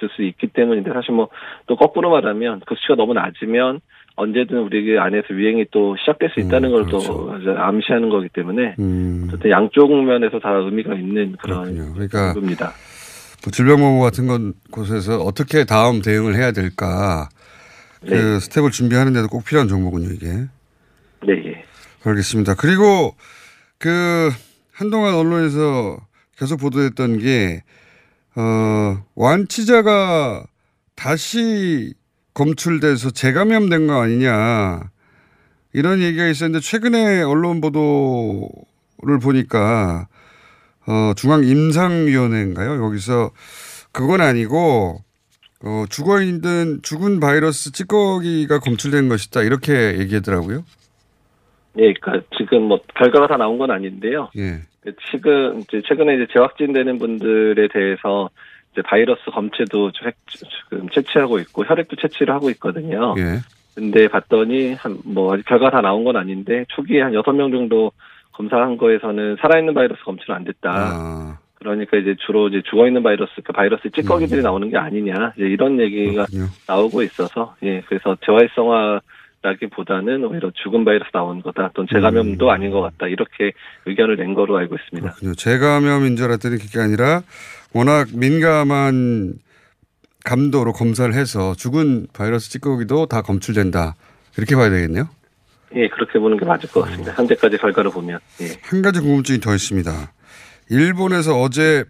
있을 0.00 0.14
수 0.14 0.22
있기 0.22 0.48
때문인데 0.48 0.92
사실 0.92 1.12
뭐 1.12 1.28
또 1.70 1.76
거꾸로 1.76 2.10
말하면 2.10 2.62
그 2.66 2.74
수치가 2.74 2.96
너무 2.96 3.14
낮으면 3.14 3.80
언제든 4.16 4.58
우리 4.58 4.98
안에서 4.98 5.28
유행이 5.30 5.66
또 5.70 5.96
시작될 5.96 6.30
수 6.30 6.40
있다는 6.40 6.72
걸또 6.72 7.32
암시하는 7.56 8.10
거기 8.10 8.28
때문에 8.28 8.74
음. 8.80 9.26
어쨌든 9.28 9.50
양쪽 9.52 9.88
면에서 9.94 10.40
다 10.40 10.50
의미가 10.50 10.94
있는 10.94 11.36
그런 11.40 11.92
그러니까 11.94 12.34
겁니다. 12.34 12.72
뭐 13.44 13.52
질병본부 13.52 14.02
같은 14.02 14.26
건 14.26 14.52
곳에서 14.72 15.20
어떻게 15.20 15.64
다음 15.64 16.02
대응을 16.02 16.34
해야 16.34 16.50
될까 16.50 17.28
그 18.00 18.10
네. 18.10 18.40
스텝을 18.40 18.72
준비하는데도 18.72 19.28
꼭 19.28 19.44
필요한 19.44 19.68
정보군요, 19.68 20.10
이게. 20.12 20.26
네, 20.26 21.44
예. 21.46 21.64
알겠습니다. 22.04 22.56
그리고 22.56 23.14
그 23.78 24.30
한동안 24.72 25.14
언론에서 25.14 25.98
계속 26.36 26.58
보도했던 26.58 27.18
게 27.18 27.62
어, 28.36 29.04
완치자가 29.14 30.44
다시 30.94 31.94
검출돼서 32.34 33.10
재감염된 33.10 33.86
거 33.86 34.00
아니냐 34.00 34.90
이런 35.72 36.00
얘기가 36.00 36.26
있었는데 36.26 36.60
최근에 36.60 37.22
언론 37.22 37.60
보도를 37.60 39.18
보니까 39.22 40.08
어, 40.86 41.12
중앙임상위원회인가요? 41.16 42.84
여기서 42.84 43.30
그건 43.92 44.20
아니고 44.20 44.98
어, 45.62 45.84
죽어 45.90 46.22
있는 46.22 46.80
죽은 46.82 47.20
바이러스 47.20 47.72
찌꺼기가 47.72 48.60
검출된 48.60 49.08
것이다 49.08 49.42
이렇게 49.42 49.98
얘기하더라고요. 49.98 50.64
예, 51.78 51.92
그러니까 51.94 52.26
지금 52.36 52.62
뭐 52.64 52.80
결과가 52.96 53.28
다 53.28 53.36
나온 53.36 53.58
건 53.58 53.70
아닌데요. 53.70 54.30
예. 54.36 54.62
그 54.82 54.92
지금 55.10 55.60
이제 55.60 55.82
최근에 55.86 56.14
이제 56.14 56.26
재확진되는 56.32 56.98
분들에 56.98 57.68
대해서 57.68 58.30
이제 58.72 58.82
바이러스 58.82 59.22
검체도 59.30 59.92
주- 59.92 60.10
지금 60.26 60.88
채취하고 60.88 61.38
있고 61.40 61.64
혈액도 61.64 61.96
채취를 61.96 62.32
하고 62.32 62.50
있거든요. 62.50 63.14
예. 63.18 63.38
근데 63.74 64.08
봤더니 64.08 64.74
한 64.74 64.98
뭐 65.04 65.34
아직 65.34 65.44
결과 65.46 65.70
다 65.70 65.80
나온 65.80 66.04
건 66.04 66.16
아닌데 66.16 66.64
초기에 66.68 67.02
한 67.02 67.14
여섯 67.14 67.32
명 67.32 67.50
정도 67.50 67.92
검사한 68.32 68.76
거에서는 68.78 69.36
살아있는 69.40 69.74
바이러스 69.74 70.02
검출은 70.02 70.34
안 70.34 70.44
됐다. 70.44 70.70
아, 70.72 71.38
그러니까 71.54 71.98
이제 71.98 72.16
주로 72.24 72.48
이제 72.48 72.62
죽어 72.70 72.86
있는 72.86 73.02
바이러스, 73.02 73.32
그 73.44 73.52
바이러스 73.52 73.90
찌꺼기들이 73.90 74.40
나오는 74.42 74.70
게 74.70 74.78
아니냐 74.78 75.34
이런 75.36 75.78
얘기가 75.78 76.26
나오고 76.66 77.02
있어서 77.02 77.54
예 77.62 77.82
그래서 77.86 78.16
재활성화 78.24 79.00
라기보다는 79.42 80.24
오히려 80.24 80.50
죽은 80.62 80.84
바이러스 80.84 81.10
나온 81.12 81.40
거다, 81.42 81.70
또는 81.74 81.88
재감염도 81.90 82.50
아닌 82.50 82.70
것 82.70 82.82
같다 82.82 83.06
이렇게 83.06 83.52
의견을 83.86 84.16
낸 84.16 84.34
거로 84.34 84.58
알고 84.58 84.76
있습니다. 84.76 85.10
그렇군요. 85.12 85.34
재감염인 85.34 86.16
줄 86.16 86.26
알았더니 86.26 86.58
그게 86.58 86.78
아니라 86.78 87.22
워낙 87.72 88.08
민감한 88.12 89.34
감도로 90.24 90.72
검사를 90.74 91.12
해서 91.14 91.54
죽은 91.54 92.08
바이러스 92.12 92.50
찌꺼기도 92.50 93.06
다 93.06 93.22
검출된다. 93.22 93.96
이렇게 94.36 94.54
봐야 94.54 94.68
되겠네요. 94.68 95.08
예 95.74 95.88
그렇게 95.88 96.18
보는 96.18 96.36
게 96.36 96.44
맞을 96.44 96.68
것 96.68 96.82
같습니다. 96.82 97.12
현재까지 97.12 97.56
결과를 97.56 97.90
보면 97.92 98.18
예. 98.42 98.46
한 98.62 98.82
가지 98.82 99.00
궁금증이 99.00 99.40
더 99.40 99.54
있습니다. 99.54 100.12
일본에서 100.68 101.40
어제 101.40 101.84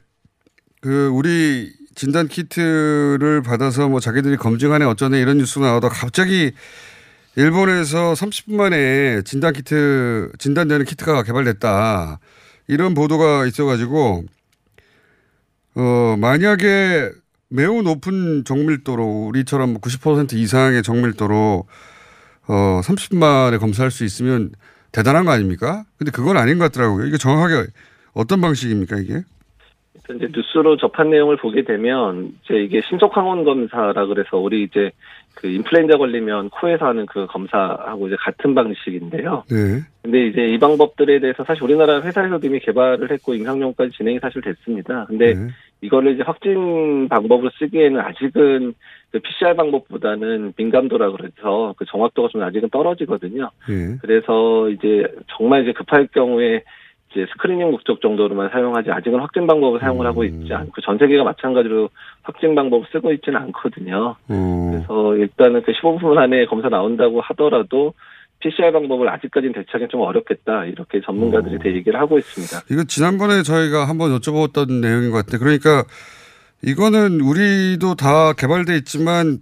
그 0.80 1.09
우리 1.09 1.72
진단 1.94 2.28
키트를 2.28 3.42
받아서 3.44 3.88
뭐 3.88 3.98
자기들이 3.98 4.36
검증하네 4.36 4.84
어쩌네 4.84 5.20
이런 5.20 5.38
뉴스가 5.38 5.66
나오다 5.66 5.88
갑자기 5.88 6.53
일본에서 7.36 8.14
30분 8.14 8.54
만에 8.54 9.22
진단 9.22 9.52
키트 9.52 10.32
진단되는 10.38 10.84
키트가 10.84 11.22
개발됐다 11.22 12.18
이런 12.66 12.94
보도가 12.94 13.46
있어가지고 13.46 14.24
어 15.76 16.16
만약에 16.18 17.10
매우 17.48 17.82
높은 17.82 18.44
정밀도로 18.44 19.04
우리처럼 19.28 19.78
90% 19.78 20.32
이상의 20.34 20.82
정밀도로 20.82 21.66
어 22.48 22.80
30분 22.82 23.16
만에 23.16 23.58
검사할 23.58 23.90
수 23.90 24.04
있으면 24.04 24.52
대단한 24.92 25.24
거 25.24 25.30
아닙니까? 25.30 25.84
근데 25.98 26.10
그건 26.10 26.36
아닌 26.36 26.58
것 26.58 26.64
같더라고요. 26.64 27.06
이게 27.06 27.16
정확하게 27.16 27.68
어떤 28.12 28.40
방식입니까 28.40 28.98
이게? 28.98 29.22
이제 30.14 30.28
뉴스로 30.34 30.76
접한 30.76 31.11
내용을 31.11 31.36
보게 31.36 31.62
되면 31.62 32.32
이제 32.44 32.55
이게 32.55 32.80
신속 32.88 33.16
항원 33.16 33.44
검사라 33.44 34.07
그래서 34.07 34.38
우리 34.38 34.62
이제 34.64 34.90
그 35.34 35.46
인플루엔자 35.46 35.96
걸리면 35.96 36.51
코에서 36.51 36.86
하는 36.86 37.07
그 37.07 37.26
검사하고 37.26 38.09
이제 38.09 38.16
같은 38.18 38.55
방식인데요. 38.55 39.44
네. 39.48 39.80
근데 40.03 40.26
이제 40.26 40.46
이 40.46 40.59
방법들에 40.59 41.20
대해서 41.20 41.44
사실 41.44 41.62
우리나라 41.62 42.03
회사에서도 42.03 42.46
이미 42.46 42.59
개발을 42.61 43.11
했고 43.11 43.34
임상용까지 43.34 43.92
진행이 43.92 44.18
사실 44.18 44.42
됐습니다. 44.42 45.07
근데 45.07 45.34
네. 45.34 45.48
이거를 45.82 46.14
이제 46.14 46.22
확진 46.22 47.09
방법으로 47.09 47.51
쓰기에는 47.59 48.01
아직은 48.01 48.74
그 49.12 49.18
PCR 49.18 49.55
방법보다는 49.55 50.53
민감도라 50.57 51.11
그래서 51.12 51.74
그 51.76 51.84
정확도가 51.86 52.28
좀 52.28 52.42
아직은 52.42 52.70
떨어지거든요. 52.70 53.51
예. 53.70 53.96
그래서 54.01 54.68
이제 54.68 55.07
정말 55.36 55.62
이제 55.62 55.72
급할 55.72 56.07
경우에 56.09 56.62
이제 57.11 57.26
스크리닝 57.32 57.70
목적 57.70 58.00
정도로만 58.00 58.50
사용하지 58.50 58.90
아직은 58.90 59.18
확진 59.18 59.46
방법을 59.46 59.80
사용을 59.80 60.06
하고 60.06 60.22
있지 60.24 60.52
않고 60.54 60.80
전 60.80 60.96
세계가 60.96 61.24
마찬가지로 61.24 61.88
확진 62.22 62.54
방법을 62.54 62.86
쓰고 62.92 63.12
있지는 63.12 63.40
않거든요. 63.40 64.14
그래서 64.26 65.16
일단은 65.16 65.62
그 65.62 65.72
15분 65.72 66.18
안에 66.18 66.46
검사 66.46 66.68
나온다고 66.68 67.20
하더라도 67.20 67.94
PCR 68.38 68.72
방법을 68.72 69.08
아직까지는 69.08 69.54
대체하기 69.54 69.88
좀 69.90 70.00
어렵겠다 70.02 70.64
이렇게 70.66 71.00
전문가들이 71.00 71.58
대 71.58 71.74
얘기를 71.74 71.98
하고 71.98 72.16
있습니다. 72.16 72.61
이거 72.70 72.84
지난번에 72.84 73.42
저희가 73.42 73.88
한번 73.88 74.16
여쭤봤던 74.16 74.80
내용인 74.80 75.11
것 75.11 75.18
같은데 75.18 75.38
그러니까 75.38 75.84
이거는 76.62 77.20
우리도 77.20 77.96
다 77.96 78.32
개발돼 78.34 78.76
있지만 78.78 79.38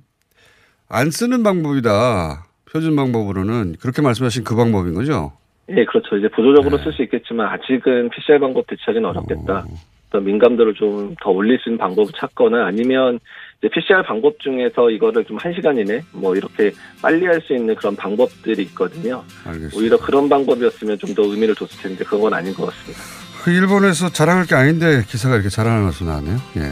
안 0.88 1.10
쓰는 1.10 1.42
방법이다. 1.42 2.46
표준 2.70 2.96
방법으로는 2.96 3.76
그렇게 3.80 4.02
말씀하신 4.02 4.44
그 4.44 4.56
방법인 4.56 4.94
거죠? 4.94 5.32
예, 5.70 5.84
그렇죠. 5.84 6.16
이제 6.16 6.28
보조적으로 6.28 6.78
쓸수 6.78 7.02
있겠지만 7.02 7.46
아직은 7.48 8.08
PCR 8.10 8.38
방법 8.38 8.66
대체하기는 8.66 9.08
어렵겠다. 9.08 9.66
또 10.10 10.20
민감도를 10.20 10.72
좀 10.74 11.14
더 11.20 11.30
올릴 11.30 11.58
수 11.58 11.68
있는 11.68 11.76
방법을 11.78 12.10
찾거나 12.16 12.64
아니면 12.66 13.18
이제 13.58 13.68
PCR 13.68 14.02
방법 14.02 14.38
중에서 14.40 14.88
이거를 14.90 15.24
좀 15.26 15.36
한 15.36 15.52
시간 15.52 15.76
이내 15.76 16.00
뭐 16.12 16.34
이렇게 16.34 16.72
빨리 17.02 17.26
할 17.26 17.40
수 17.42 17.54
있는 17.54 17.74
그런 17.74 17.94
방법들이 17.94 18.62
있거든요. 18.62 19.22
알겠습니다. 19.44 19.76
오히려 19.76 19.98
그런 19.98 20.28
방법이었으면 20.30 20.96
좀 20.98 21.14
더 21.14 21.22
의미를 21.24 21.54
뒀을 21.54 21.68
텐데 21.82 22.04
그건 22.04 22.32
아닌 22.32 22.54
것 22.54 22.66
같습니다. 22.66 23.00
그 23.44 23.50
일본에서 23.50 24.08
자랑할 24.08 24.46
게 24.46 24.54
아닌데 24.54 25.02
기사가 25.06 25.34
이렇게 25.34 25.50
자랑하면서 25.50 26.04
나왔네요. 26.06 26.36
예. 26.56 26.62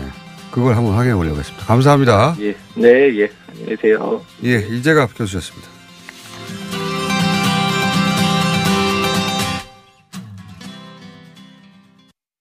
그걸 0.51 0.74
한번 0.74 0.94
확인해 0.94 1.14
보려고 1.14 1.36
했습니다. 1.36 1.66
감사합니다. 1.66 2.34
예, 2.40 2.55
네, 2.74 3.14
예. 3.18 3.28
안녕히 3.51 3.76
계세요. 3.76 4.22
예, 4.44 4.57
이재갑 4.74 5.11
교수였습니다. 5.18 5.68